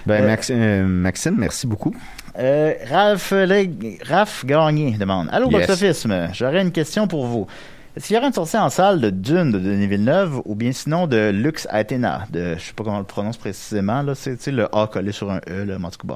Ben, 0.06 0.24
Euh, 0.24 0.28
Max- 0.28 0.52
euh, 0.54 0.86
Maxime, 0.86 1.36
merci 1.38 1.66
beaucoup. 1.66 1.96
Euh, 2.38 2.74
Raph, 2.90 3.32
Le- 3.32 4.04
Raph 4.08 4.46
Gagné 4.46 4.92
demande 4.98 5.30
Allô, 5.32 5.50
Yes. 5.50 6.06
J'aurais 6.34 6.62
une 6.62 6.72
question 6.72 7.08
pour 7.08 7.26
vous. 7.26 7.48
Est-ce 7.96 8.08
qu'il 8.08 8.16
y 8.16 8.20
aura 8.20 8.28
une 8.28 8.34
sortie 8.34 8.58
en 8.58 8.70
salle 8.70 9.00
de 9.00 9.10
Dune 9.10 9.54
de 9.54 9.58
Denis 9.60 9.88
Villeneuve 9.88 10.42
ou 10.44 10.54
bien 10.54 10.74
sinon 10.74 11.08
de 11.08 11.30
Lux 11.30 11.66
Athena 11.72 12.26
de, 12.30 12.56
je 12.58 12.62
sais 12.62 12.74
pas 12.74 12.84
comment 12.84 12.98
on 12.98 13.00
le 13.00 13.06
prononce 13.06 13.38
précisément, 13.38 14.02
là, 14.02 14.14
c'est 14.16 14.46
le 14.52 14.66
A 14.76 14.88
collé 14.88 15.14
sur 15.14 15.32
un 15.32 15.40
E, 15.50 15.64
là, 15.64 15.78
mais 15.80 15.86
en 15.86 15.90
tout 15.92 16.06
cas, 16.06 16.16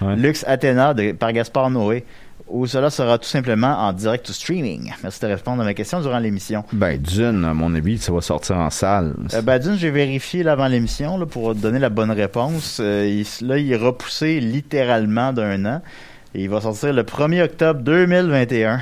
bon. 0.00 0.06
Ouais. 0.06 0.16
Lux 0.16 0.42
Athena 0.48 0.94
de, 0.94 1.12
par 1.12 1.32
Gaspard 1.34 1.68
Noé 1.68 2.06
ou 2.50 2.66
cela 2.66 2.90
sera 2.90 3.18
tout 3.18 3.28
simplement 3.28 3.76
en 3.78 3.92
direct 3.92 4.30
streaming. 4.32 4.92
Merci 5.02 5.20
de 5.20 5.26
répondre 5.26 5.62
à 5.62 5.64
ma 5.64 5.74
question 5.74 6.00
durant 6.00 6.18
l'émission. 6.18 6.64
Ben, 6.72 6.98
Dune, 7.00 7.44
à 7.44 7.54
mon 7.54 7.74
avis, 7.74 7.98
ça 7.98 8.12
va 8.12 8.20
sortir 8.20 8.56
en 8.56 8.70
salle. 8.70 9.14
Euh, 9.34 9.42
ben, 9.42 9.58
d'une, 9.58 9.76
j'ai 9.76 9.90
vérifié 9.90 10.42
là, 10.42 10.52
avant 10.52 10.66
l'émission 10.68 11.18
là, 11.18 11.26
pour 11.26 11.54
donner 11.54 11.78
la 11.78 11.88
bonne 11.90 12.10
réponse. 12.10 12.78
Euh, 12.80 13.06
il- 13.06 13.46
là, 13.46 13.58
il 13.58 13.70
est 13.72 13.76
repoussé 13.76 14.40
littéralement 14.40 15.32
d'un 15.32 15.64
an. 15.66 15.82
Et 16.34 16.42
il 16.44 16.50
va 16.50 16.60
sortir 16.60 16.92
le 16.92 17.02
1er 17.04 17.42
octobre 17.42 17.80
2021. 17.80 18.80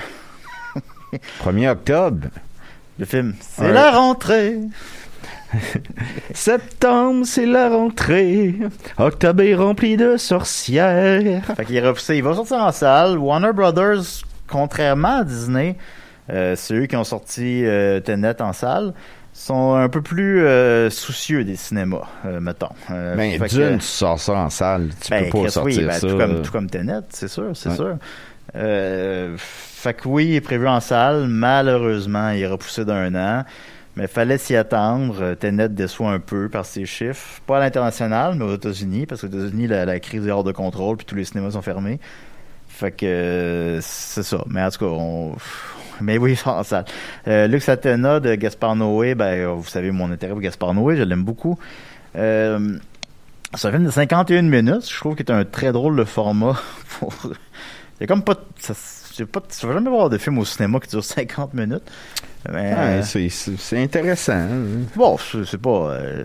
1er 1.45 1.69
octobre? 1.71 2.29
Le 2.99 3.05
film, 3.05 3.35
c'est 3.41 3.63
Ouais. 3.63 3.73
la 3.73 3.91
rentrée. 3.91 4.57
Septembre, 6.35 7.25
c'est 7.27 7.47
la 7.47 7.69
rentrée. 7.69 8.55
Octobre 8.99 9.43
est 9.43 9.55
rempli 9.55 9.97
de 9.97 10.17
sorcières. 10.17 11.45
Fait 11.57 11.65
qu'il 11.65 11.77
est 11.77 11.87
repoussé. 11.87 12.17
Il 12.17 12.23
va 12.23 12.35
sortir 12.35 12.59
en 12.59 12.73
salle. 12.73 13.19
Warner 13.19 13.53
Brothers, 13.53 14.03
contrairement 14.49 15.19
à 15.21 15.25
Disney, 15.25 15.77
euh, 16.31 16.55
c'est 16.57 16.75
eux 16.75 16.87
qui 16.87 16.97
ont 16.97 17.05
sorti 17.05 17.65
euh, 17.65 18.01
Tenet 18.01 18.41
en 18.43 18.53
salle, 18.53 18.93
sont 19.33 19.75
un 19.75 19.89
peu 19.89 20.01
plus 20.03 20.45
euh, 20.45 20.91
soucieux 20.91 21.45
des 21.45 21.57
cinémas, 21.57 22.07
euh, 22.25 22.41
mettons. 22.41 22.71
Euh, 22.91 23.15
Ben, 23.17 23.39
fait 23.39 23.49
que- 23.49 23.55
Dune, 23.55 23.79
tu 23.79 23.85
sors 23.85 24.19
ça 24.19 24.33
en 24.33 24.51
salle. 24.51 24.89
Tu 25.01 25.11
Ben, 25.11 25.25
peux 25.25 25.31
pas 25.31 25.39
Chris, 25.45 25.51
sortir 25.51 25.79
oui, 25.83 25.87
ben, 25.87 25.93
ça. 25.93 26.09
Tout 26.09 26.17
comme, 26.19 26.43
tout 26.43 26.53
comme 26.53 26.71
Tenet, 26.71 27.01
c'est 27.11 27.29
sûr, 27.29 27.51
c'est 27.55 27.69
Ouais. 27.71 27.77
sûr. 27.77 27.97
Euh, 28.57 29.35
fait 29.39 29.95
que 29.95 30.09
oui, 30.09 30.27
il 30.27 30.35
est 30.37 30.41
prévu 30.41 30.67
en 30.67 30.81
salle. 30.81 31.27
Malheureusement, 31.29 32.31
il 32.31 32.41
est 32.43 32.47
repoussé 32.47 32.85
d'un 32.85 33.15
an. 33.15 33.45
Mais 33.97 34.07
fallait 34.07 34.39
s'y 34.39 34.55
attendre. 34.57 35.17
Euh, 35.21 35.35
Tenet 35.35 35.71
déçoit 35.71 36.13
un 36.13 36.21
peu 36.21 36.49
par 36.49 36.67
ses 36.67 36.87
chiffres. 36.87 37.41
Pas 37.47 37.57
à 37.57 37.61
l'international, 37.61 38.35
mais 38.37 38.45
aux 38.45 38.55
États-Unis. 38.55 39.07
Parce 39.07 39.23
qu'aux 39.23 39.29
États-Unis, 39.29 39.67
la, 39.67 40.01
crise 40.01 40.27
est 40.27 40.31
hors 40.31 40.45
de 40.45 40.53
contrôle, 40.53 40.99
puis 40.99 41.07
tous 41.07 41.15
les 41.15 41.25
cinémas 41.25 41.53
sont 41.53 41.63
fermés. 41.63 41.99
Fait 42.69 42.93
que 42.93 43.07
euh, 43.07 43.81
c'est 43.81 44.23
ça. 44.23 44.45
Mais 44.49 44.63
en 44.63 44.71
tout 44.71 44.79
cas, 44.79 44.87
on... 44.87 45.37
Mais 46.01 46.19
oui, 46.19 46.39
en 46.45 46.63
salle. 46.63 46.85
Euh, 47.27 47.47
Lux 47.47 47.69
Athena 47.69 48.21
de 48.21 48.35
Gaspard 48.35 48.77
Noé, 48.77 49.15
ben, 49.15 49.39
euh, 49.39 49.53
vous 49.53 49.69
savez 49.69 49.91
mon 49.91 50.11
intérêt 50.11 50.33
pour 50.33 50.41
Gaspard 50.41 50.75
Noé, 50.75 50.97
je 50.97 51.03
l'aime 51.03 51.25
beaucoup. 51.25 51.59
Euh, 52.17 52.79
c'est 53.55 53.69
un 53.69 53.73
film 53.73 53.85
de 53.85 53.91
51 53.91 54.43
minutes. 54.43 54.91
Je 54.91 54.97
trouve 54.97 55.15
qu'il 55.15 55.27
est 55.27 55.33
un 55.33 55.45
très 55.45 55.73
drôle 55.73 55.97
de 55.97 56.05
format. 56.05 56.61
Pour... 56.99 57.15
Il 58.01 58.05
a 58.05 58.07
comme 58.07 58.23
pas... 58.23 58.35
pas 59.25 59.41
je 59.61 59.67
vais 59.67 59.73
jamais 59.73 59.89
voir 59.91 60.11
de 60.11 60.19
film 60.19 60.39
au 60.39 60.45
cinéma 60.45 60.79
qui 60.81 60.89
dure 60.91 61.03
50 61.05 61.55
minutes. 61.55 61.83
Mais, 62.53 62.75
Ouais, 62.75 63.01
euh, 63.01 63.29
c'est- 63.31 63.83
intéressant. 63.83 64.33
hein. 64.35 64.49
Bon, 64.95 65.17
c'est 65.19 65.61
pas. 65.61 65.71
euh, 65.93 66.25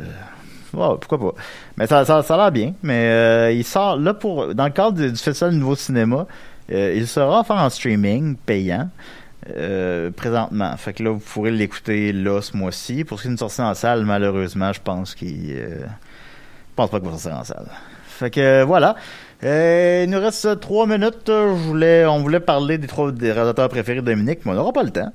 ouais, 0.74 0.96
pourquoi 1.00 1.20
pas. 1.20 1.42
Mais 1.78 1.88
ça, 1.88 2.04
ça, 2.06 2.22
ça 2.22 2.34
a 2.36 2.38
l'air 2.38 2.52
bien. 2.52 2.74
Mais 2.84 3.08
euh, 3.08 3.52
il 3.52 3.64
sort 3.64 3.98
là 3.98 4.14
pour. 4.14 4.54
Dans 4.54 4.66
le 4.66 4.72
cadre 4.72 4.92
du, 4.98 5.12
du 5.12 5.18
Festival 5.18 5.52
du 5.54 5.58
Nouveau 5.60 5.76
Cinéma, 5.76 6.28
euh, 6.72 6.94
il 6.96 7.08
sera 7.08 7.40
offert 7.40 7.56
en 7.56 7.70
streaming 7.70 8.36
payant. 8.36 8.90
euh, 9.58 10.12
présentement. 10.12 10.76
Fait 10.78 10.94
que 10.94 11.02
là, 11.04 11.10
vous 11.10 11.18
pourrez 11.20 11.50
l'écouter 11.52 12.14
là 12.14 12.42
ce 12.42 12.56
mois-ci. 12.56 13.04
Pour 13.04 13.18
ce 13.18 13.24
qui 13.24 13.28
est 13.28 13.32
d'une 13.32 13.38
sortie 13.40 13.62
en 13.62 13.74
salle, 13.74 14.06
malheureusement, 14.06 14.72
je 14.74 14.80
pense 14.82 15.16
qu'il. 15.16 15.52
euh, 15.58 15.80
je 15.80 16.76
pense 16.76 16.92
pas 16.92 17.00
qu'il 17.00 17.10
va 17.10 17.18
sortir 17.18 17.40
en 17.40 17.44
salle. 17.44 17.66
Fait 18.08 18.30
que 18.30 18.40
euh, 18.40 18.64
voilà. 18.66 18.96
Euh, 19.44 20.04
il 20.06 20.10
nous 20.10 20.20
reste 20.20 20.46
euh, 20.46 20.56
trois 20.56 20.86
minutes. 20.86 21.30
Euh, 21.30 21.56
Je 21.56 21.62
voulais, 21.64 22.06
on 22.06 22.20
voulait 22.20 22.40
parler 22.40 22.78
des 22.78 22.88
trois 22.88 23.12
des 23.12 23.32
réalisateurs 23.32 23.70
préférés 23.70 24.02
de 24.02 24.06
Dominique, 24.06 24.40
mais 24.46 24.52
on 24.52 24.56
n'aura 24.56 24.72
pas 24.72 24.84
le 24.84 24.92
temps. 24.92 25.12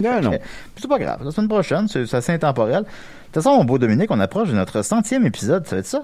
Non, 0.00 0.20
non. 0.20 0.38
C'est 0.76 0.88
pas 0.88 0.98
grave. 0.98 1.24
La 1.24 1.30
semaine 1.30 1.48
prochaine, 1.48 1.88
c'est 1.88 2.12
assez 2.14 2.32
intemporel. 2.32 2.82
De 2.82 2.86
toute 3.32 3.42
façon, 3.42 3.56
mon 3.56 3.64
beau 3.64 3.78
Dominique, 3.78 4.10
on 4.10 4.20
approche 4.20 4.48
de 4.50 4.54
notre 4.54 4.82
centième 4.82 5.26
épisode. 5.26 5.66
Ça 5.66 5.76
va 5.76 5.80
être 5.80 5.86
ça? 5.86 6.02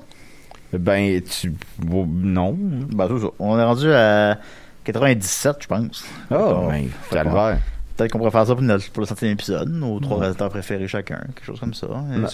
Ben, 0.73 1.21
tu. 1.23 1.53
Non. 1.85 2.57
Ben, 2.59 3.07
c'est 3.09 3.21
ça. 3.23 3.29
On 3.39 3.59
est 3.59 3.65
rendu 3.65 3.93
à 3.93 4.39
97, 4.85 5.57
je 5.61 5.67
pense. 5.67 6.05
Oh, 6.31 6.67
ben, 6.69 6.89
calvaire. 7.11 7.59
Peut-être 7.97 8.11
qu'on 8.13 8.19
pourrait 8.19 8.31
faire 8.31 8.47
ça 8.47 8.55
pour, 8.55 8.63
notre- 8.63 8.91
pour 8.91 9.01
le 9.03 9.07
centième 9.07 9.33
épisode. 9.33 9.69
Nos 9.69 10.01
trois 10.01 10.19
réalisateurs 10.19 10.49
préférés 10.49 10.89
chacun. 10.89 11.21
Quelque 11.35 11.45
chose 11.45 11.61
comme 11.61 11.75
ça. 11.75 11.87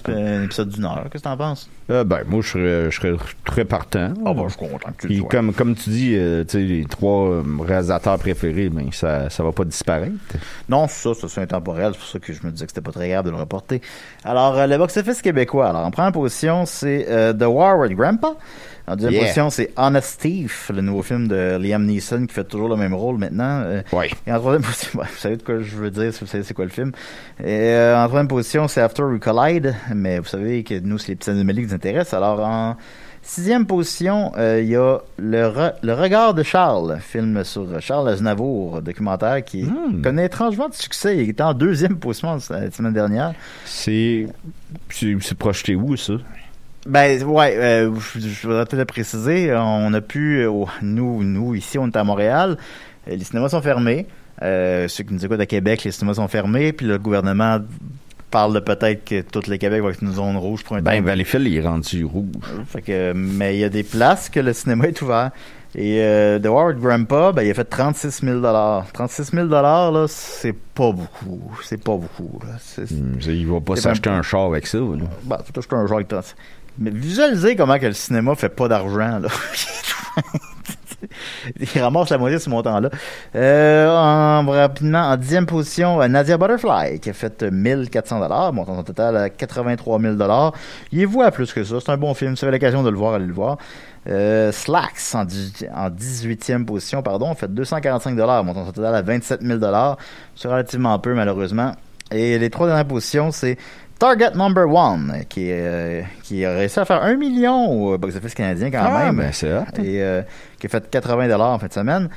Peu- 0.05 0.13
un 0.13 0.45
épisode 0.45 0.69
d'une 0.69 0.85
heure? 0.85 1.05
Qu'est-ce 1.11 1.23
que 1.25 1.29
t'en 1.29 1.37
penses? 1.37 1.69
Euh, 1.91 2.05
ben, 2.05 2.21
moi, 2.29 2.41
je 2.43 2.49
serais, 2.49 2.91
je 2.91 2.97
serais 3.01 3.13
très 3.45 3.65
partant. 3.65 4.13
Ah, 4.25 4.33
ben, 4.35 4.45
je 4.45 4.51
suis 4.51 4.59
content 4.59 4.79
que 4.97 5.01
tu 5.03 5.07
Puis 5.09 5.25
comme, 5.27 5.53
comme 5.53 5.75
tu 5.75 5.91
dis, 5.91 6.15
euh, 6.17 6.45
tu 6.45 6.51
sais, 6.53 6.59
les 6.61 6.85
trois 6.85 7.29
euh, 7.31 7.43
réalisateurs 7.61 8.19
préférés, 8.19 8.69
ben, 8.69 8.89
ça, 8.93 9.29
ça 9.31 9.43
va 9.43 9.53
pas 9.53 9.65
disparaître. 9.65 10.13
Non, 10.69 10.87
ça, 10.87 11.15
ça 11.15 11.29
c'est 11.29 11.43
intemporel. 11.43 11.93
C'est 11.93 11.99
pour 11.99 12.09
ça 12.09 12.19
que 12.21 12.33
je 12.33 12.47
me 12.47 12.53
disais 12.53 12.67
que 12.67 12.71
c'était 12.73 12.81
pas 12.85 12.93
très 12.93 13.09
grave 13.09 13.25
de 13.25 13.31
le 13.31 13.37
reporter. 13.37 13.81
Alors, 14.25 14.57
euh, 14.59 14.67
le 14.67 14.79
box-office 14.79 15.23
québécois. 15.23 15.69
Alors, 15.71 15.85
en 15.85 15.91
première 15.91 16.13
position, 16.13 16.67
c'est 16.67 17.07
The 17.39 17.45
War 17.47 17.79
with 17.79 17.93
Grandpa. 17.97 18.35
En 18.89 18.95
deuxième 18.95 19.13
Yeah. 19.13 19.23
position, 19.23 19.51
c'est 19.51 19.71
Honest 19.77 20.21
Thief, 20.21 20.71
le 20.75 20.81
nouveau 20.81 21.03
film 21.03 21.29
de 21.29 21.59
Liam 21.61 21.85
Neeson 21.85 22.27
qui 22.27 22.35
fait 22.35 22.45
toujours 22.45 22.69
le 22.69 22.77
même 22.77 22.95
rôle 22.95 23.19
maintenant. 23.19 23.61
Euh, 23.65 23.83
Ouais. 23.93 24.09
et 24.27 24.33
en 24.33 24.39
troisième 24.39 24.63
position, 24.69 25.01
vous 25.01 25.19
savez 25.19 25.37
de 25.37 25.43
quoi 25.43 25.61
je 25.61 25.77
veux 25.77 25.91
dire, 25.91 26.13
si 26.15 26.21
vous 26.21 26.27
savez 26.27 26.43
c'est 26.45 26.55
quoi 26.55 26.65
le 26.65 26.71
film. 26.71 26.93
Et 27.41 27.45
euh, 27.47 27.97
en 28.03 28.07
troisième 28.07 28.29
position, 28.29 28.67
c'est 28.69 28.81
After 28.81 29.03
We 29.03 29.21
Collide, 29.21 29.75
mais 29.95 30.19
vous 30.19 30.25
savez 30.27 30.65
que 30.65 30.79
nous, 30.81 30.99
c'est 30.99 31.09
les 31.09 31.17
petites 31.17 31.29
anomalies 31.35 31.63
qui 31.63 31.69
nous 31.69 31.75
intéressent. 31.75 32.15
Alors, 32.15 32.41
en 32.41 32.77
sixième 33.23 33.67
position, 33.67 34.33
euh, 34.39 34.61
il 34.63 34.69
y 34.71 34.77
a 34.77 34.99
le, 35.19 35.43
Re- 35.49 35.75
le 35.83 35.93
Regard 35.93 36.33
de 36.33 36.43
Charles, 36.43 36.99
film 37.01 37.45
sur 37.45 37.67
Charles 37.83 38.09
Aznavour, 38.09 38.81
documentaire 38.81 39.45
qui 39.45 39.65
Hmm. 39.65 40.01
connaît 40.03 40.25
étrangement 40.27 40.69
de 40.71 40.75
succès. 40.75 41.19
Il 41.19 41.29
était 41.31 41.43
en 41.43 41.53
deuxième 41.53 41.97
position 41.99 42.39
la 42.49 42.71
semaine 42.71 42.95
dernière. 42.95 43.35
C'est 43.67 44.27
projeté 45.39 45.75
où, 45.75 45.95
ça? 45.97 46.15
Ben 46.87 47.23
ouais, 47.25 47.55
euh, 47.57 47.95
je, 48.15 48.21
je 48.21 48.47
voudrais 48.47 48.65
peut-être 48.65 48.79
le 48.79 48.85
préciser. 48.85 49.53
On 49.55 49.93
a 49.93 50.01
pu, 50.01 50.41
euh, 50.41 50.51
nous, 50.83 51.23
nous 51.25 51.55
ici, 51.55 51.79
on 51.79 51.87
est 51.87 51.97
à 51.97 52.05
Montréal. 52.05 52.57
euh, 53.09 53.17
Les 53.17 53.25
cinémas 53.25 53.49
sont 53.51 53.63
fermés. 53.63 54.07
Euh, 54.43 54.87
ceux 54.89 55.05
qui 55.05 55.13
nous 55.13 55.25
écoutent 55.25 55.41
à 55.41 55.47
Québec, 55.47 55.85
les 55.85 55.91
cinémas 55.91 56.15
sont 56.15 56.29
fermés. 56.29 56.73
Puis 56.73 56.87
le 56.87 56.99
gouvernement 56.99 57.59
parle 58.31 58.55
de 58.55 58.61
peut-être 58.61 59.05
que 59.05 59.21
tout 59.23 59.43
le 59.49 59.57
Québec 59.57 59.83
va 59.83 59.91
être 59.91 60.03
une 60.03 60.13
zone 60.13 60.37
rouge 60.37 60.63
pour 60.65 60.77
un 60.77 60.83
Ben, 60.83 60.99
temps. 61.01 61.07
Valleyfield, 61.07 61.47
il 61.47 61.57
est 61.57 61.67
rendu 61.67 62.05
rouge. 62.05 62.27
Fait 62.67 62.83
que, 62.83 63.13
mais 63.15 63.57
il 63.57 63.61
y 63.61 63.65
a 63.65 63.69
des 63.71 63.83
places 63.83 64.29
que 64.29 64.41
le 64.41 64.53
cinéma 64.53 64.87
est 64.87 65.03
ouvert. 65.03 65.31
Et 65.75 65.99
euh, 66.01 66.39
The 66.39 66.47
Howard 66.47 66.79
Grandpa, 66.81 67.33
ben, 67.33 67.43
il 67.43 67.51
a 67.51 67.55
fait 67.55 67.65
36 67.65 68.21
000 68.25 68.41
36 68.95 69.33
000 69.33 69.49
là, 69.49 70.07
c'est 70.09 70.55
pas 70.55 70.93
beaucoup. 70.93 71.53
C'est 71.63 71.83
pas 71.83 71.97
beaucoup. 71.97 72.39
Là. 72.47 72.55
Hum, 72.91 73.19
Il 73.27 73.47
va 73.47 73.61
pas 73.61 73.77
s'acheter 73.77 74.09
un 74.09 74.23
char 74.23 74.47
avec 74.47 74.67
ça, 74.67 74.79
là. 74.79 74.87
bah, 75.25 75.43
faut 75.45 75.59
acheter 75.59 75.77
un 75.77 75.87
genre 75.87 75.97
avec 75.97 76.09
36. 76.09 76.35
Mais 76.79 76.91
visualisez 76.91 77.57
comment 77.57 77.79
que 77.79 77.87
le 77.87 77.93
cinéma 77.93 78.35
fait 78.35 78.49
pas 78.49 78.69
d'argent, 78.69 79.19
là. 79.19 79.29
Il 81.61 81.81
ramasse 81.81 82.11
la 82.11 82.19
moitié 82.19 82.39
de 82.39 82.43
ce 82.43 82.51
montant-là. 82.51 82.91
Euh, 83.35 83.89
en, 83.89 84.45
rapidement, 84.47 85.01
en 85.01 85.17
dixième 85.17 85.47
position, 85.47 86.07
Nadia 86.09 86.37
Butterfly, 86.37 87.01
qui 87.01 87.11
a 87.11 87.13
fait 87.13 87.43
euh, 87.43 87.51
1400 87.51 88.21
dollars, 88.21 88.53
montant 88.53 88.83
total 88.83 89.17
à 89.17 89.31
83 89.31 90.01
000 90.01 90.15
dollars. 90.15 90.53
Il 90.93 91.01
est 91.01 91.23
à 91.23 91.31
plus 91.31 91.53
que 91.53 91.63
ça. 91.65 91.77
C'est 91.81 91.91
un 91.91 91.97
bon 91.97 92.15
film. 92.15 92.37
Si 92.37 92.41
vous 92.41 92.49
avez 92.49 92.57
l'occasion 92.57 92.83
de 92.83 92.91
le 92.91 92.97
voir, 92.97 93.15
allez 93.15 93.27
le 93.27 93.33
voir. 93.33 93.59
Euh, 94.09 94.53
Slacks, 94.53 95.15
en, 95.15 95.25
18 95.25 95.67
en 95.75 95.91
18e 95.91 96.65
position, 96.65 97.03
pardon, 97.03 97.35
fait 97.35 97.53
245 97.53 98.17
dollars, 98.17 98.43
montant 98.43 98.65
total 98.71 98.95
à 98.95 99.03
27 99.03 99.43
000 99.43 99.59
dollars. 99.59 99.99
C'est 100.35 100.49
relativement 100.49 100.99
peu, 100.99 101.15
malheureusement. 101.15 101.73
Et 102.11 102.39
les 102.39 102.51
trois 102.51 102.67
dernières 102.67 102.87
positions, 102.87 103.31
c'est 103.31 103.59
Target 103.99 104.31
Number 104.35 104.69
One, 104.73 105.25
qui, 105.29 105.49
euh, 105.51 106.03
qui 106.23 106.45
a 106.45 106.53
réussi 106.53 106.79
à 106.79 106.85
faire 106.85 107.03
un 107.03 107.17
million 107.17 107.67
au 107.71 107.99
box-office 107.99 108.35
canadien 108.35 108.71
quand 108.71 108.83
Ah, 108.85 109.07
même. 109.07 109.17
ben, 109.17 109.33
c'est. 109.33 109.49
Et 109.83 110.03
euh, 110.03 110.23
qui 110.61 110.67
a 110.67 110.71
fait 110.71 110.89
80 110.89 111.29
dollars 111.29 111.51
en 111.51 111.59
fin 111.59 111.67
de 111.67 111.73
semaine. 111.73 112.09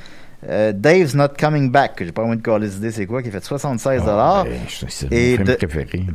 Euh, 0.48 0.72
Dave's 0.72 1.14
Not 1.14 1.28
Coming 1.38 1.70
Back, 1.70 1.96
que 1.96 2.04
j'ai 2.04 2.12
pas 2.12 2.22
envie 2.22 2.36
de 2.36 2.42
coller 2.42 2.74
idées, 2.76 2.90
c'est 2.92 3.06
quoi, 3.06 3.22
qui 3.22 3.28
a 3.28 3.32
fait 3.32 3.44
76 3.44 4.04
dollars. 4.04 4.44
Ben, 4.44 4.52
c'est 4.68 4.90
c'est 4.90 5.12
Et 5.12 5.30
mon 5.38 5.44
film 5.44 5.48
de- 5.48 5.54
préféré. 5.66 6.06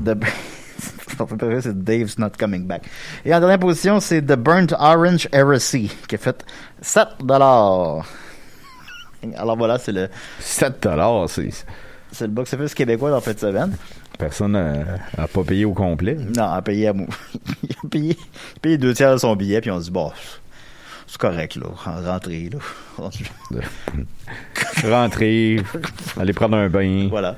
C'est 1.62 1.84
Dave's 1.84 2.18
Not 2.20 2.32
Coming 2.40 2.66
Back. 2.68 2.84
Et 3.26 3.34
en 3.34 3.40
dernière 3.40 3.60
position, 3.60 4.00
c'est 4.00 4.22
The 4.22 4.36
Burnt 4.36 4.74
Orange 4.80 5.28
Heresy, 5.32 5.92
qui 6.08 6.16
a 6.16 6.18
fait 6.18 6.44
7 6.82 7.08
dollars. 7.24 8.06
Alors 9.38 9.58
voilà, 9.58 9.80
c'est 9.80 9.92
le, 9.92 10.10
7 10.40 10.82
dollars, 10.84 11.30
c'est. 11.30 11.50
c'est 12.12 12.26
le 12.26 12.32
box-office 12.32 12.74
québécois 12.74 13.12
dans 13.12 13.22
cette 13.22 13.40
semaine. 13.40 13.76
Personne 14.18 14.54
n'a 14.54 15.28
pas 15.28 15.44
payé 15.44 15.66
au 15.66 15.74
complet. 15.74 16.18
Non, 16.36 16.50
à 16.50 16.62
payer 16.62 16.88
à 16.88 16.94
mou. 16.94 17.08
il 17.64 17.72
a 17.72 17.88
payé, 17.90 18.18
il 18.18 18.58
a 18.58 18.60
payé 18.62 18.78
deux 18.78 18.94
tiers 18.94 19.14
de 19.14 19.18
son 19.18 19.36
billet, 19.36 19.62
puis 19.62 19.70
on 19.72 19.80
se 19.80 19.86
dit, 19.86 19.92
bon, 19.92 20.12
c'est 21.06 21.20
correct, 21.20 21.56
là, 21.56 21.68
en 21.86 22.12
rentrée, 22.12 22.50
là. 22.52 23.10
Rentrer, 24.84 25.62
aller 26.20 26.34
prendre 26.34 26.58
un 26.58 26.70
bain. 26.70 27.08
voilà. 27.10 27.36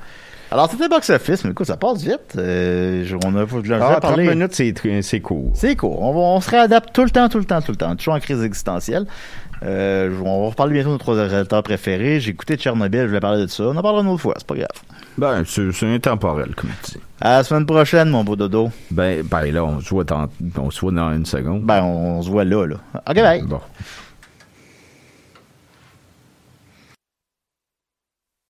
Alors, 0.51 0.69
c'était 0.71 0.89
Box 0.89 1.11
Office, 1.11 1.43
mais 1.45 1.51
écoute, 1.51 1.67
ça 1.67 1.77
passe 1.77 2.01
vite. 2.01 2.33
Euh, 2.35 3.05
on 3.23 3.35
a, 3.35 3.45
faut 3.45 3.59
que 3.59 3.65
je 3.65 3.69
leur 3.69 3.79
ai 3.81 3.83
Ah, 3.83 3.99
30 3.99 4.01
parlé. 4.01 4.27
minutes, 4.27 4.55
c'est 4.55 5.19
court. 5.19 5.51
C'est 5.53 5.75
court. 5.75 6.01
On, 6.01 6.41
se 6.41 6.49
réadapte 6.49 6.89
tout 6.91 7.03
le 7.03 7.11
temps, 7.11 7.29
tout 7.29 7.37
le 7.37 7.45
temps, 7.45 7.61
tout 7.61 7.71
le 7.71 7.77
temps. 7.77 7.95
Toujours 7.95 8.15
en 8.15 8.19
crise 8.19 8.41
existentielle. 8.41 9.05
Euh, 9.61 10.09
on 10.25 10.41
va 10.41 10.49
reparler 10.49 10.73
bientôt 10.73 10.87
de 10.89 10.93
nos 10.93 10.97
trois 10.97 11.13
réalisateurs 11.13 11.61
préférés. 11.61 12.19
J'ai 12.19 12.31
écouté 12.31 12.55
Tchernobyl, 12.55 13.01
je 13.01 13.07
voulais 13.07 13.19
parler 13.19 13.41
de 13.41 13.47
ça. 13.47 13.63
On 13.65 13.75
en 13.75 13.81
parlera 13.83 14.01
une 14.01 14.09
autre 14.09 14.21
fois, 14.21 14.33
c'est 14.37 14.47
pas 14.47 14.55
grave. 14.55 14.67
Ben, 15.19 15.43
c'est 15.45 15.83
intemporel, 15.93 16.55
comme 16.55 16.69
tu 16.83 16.91
dis. 16.93 16.97
À 17.21 17.37
la 17.37 17.43
semaine 17.43 17.65
prochaine, 17.65 18.09
mon 18.09 18.23
beau 18.23 18.35
dodo. 18.35 18.71
Ben, 18.91 19.21
ben 19.23 19.51
là, 19.51 19.63
on 19.65 19.81
se 19.81 19.89
voit, 19.89 20.03
dans- 20.05 20.29
on 20.57 20.71
se 20.71 20.79
voit 20.79 20.91
dans 20.91 21.11
une 21.13 21.25
seconde. 21.25 21.63
Ben, 21.63 21.83
on, 21.83 22.17
on 22.17 22.21
se 22.21 22.29
voit 22.29 22.45
là, 22.45 22.65
là. 22.65 22.75
OK, 23.07 23.15
bye. 23.15 23.41
Bon. 23.43 23.59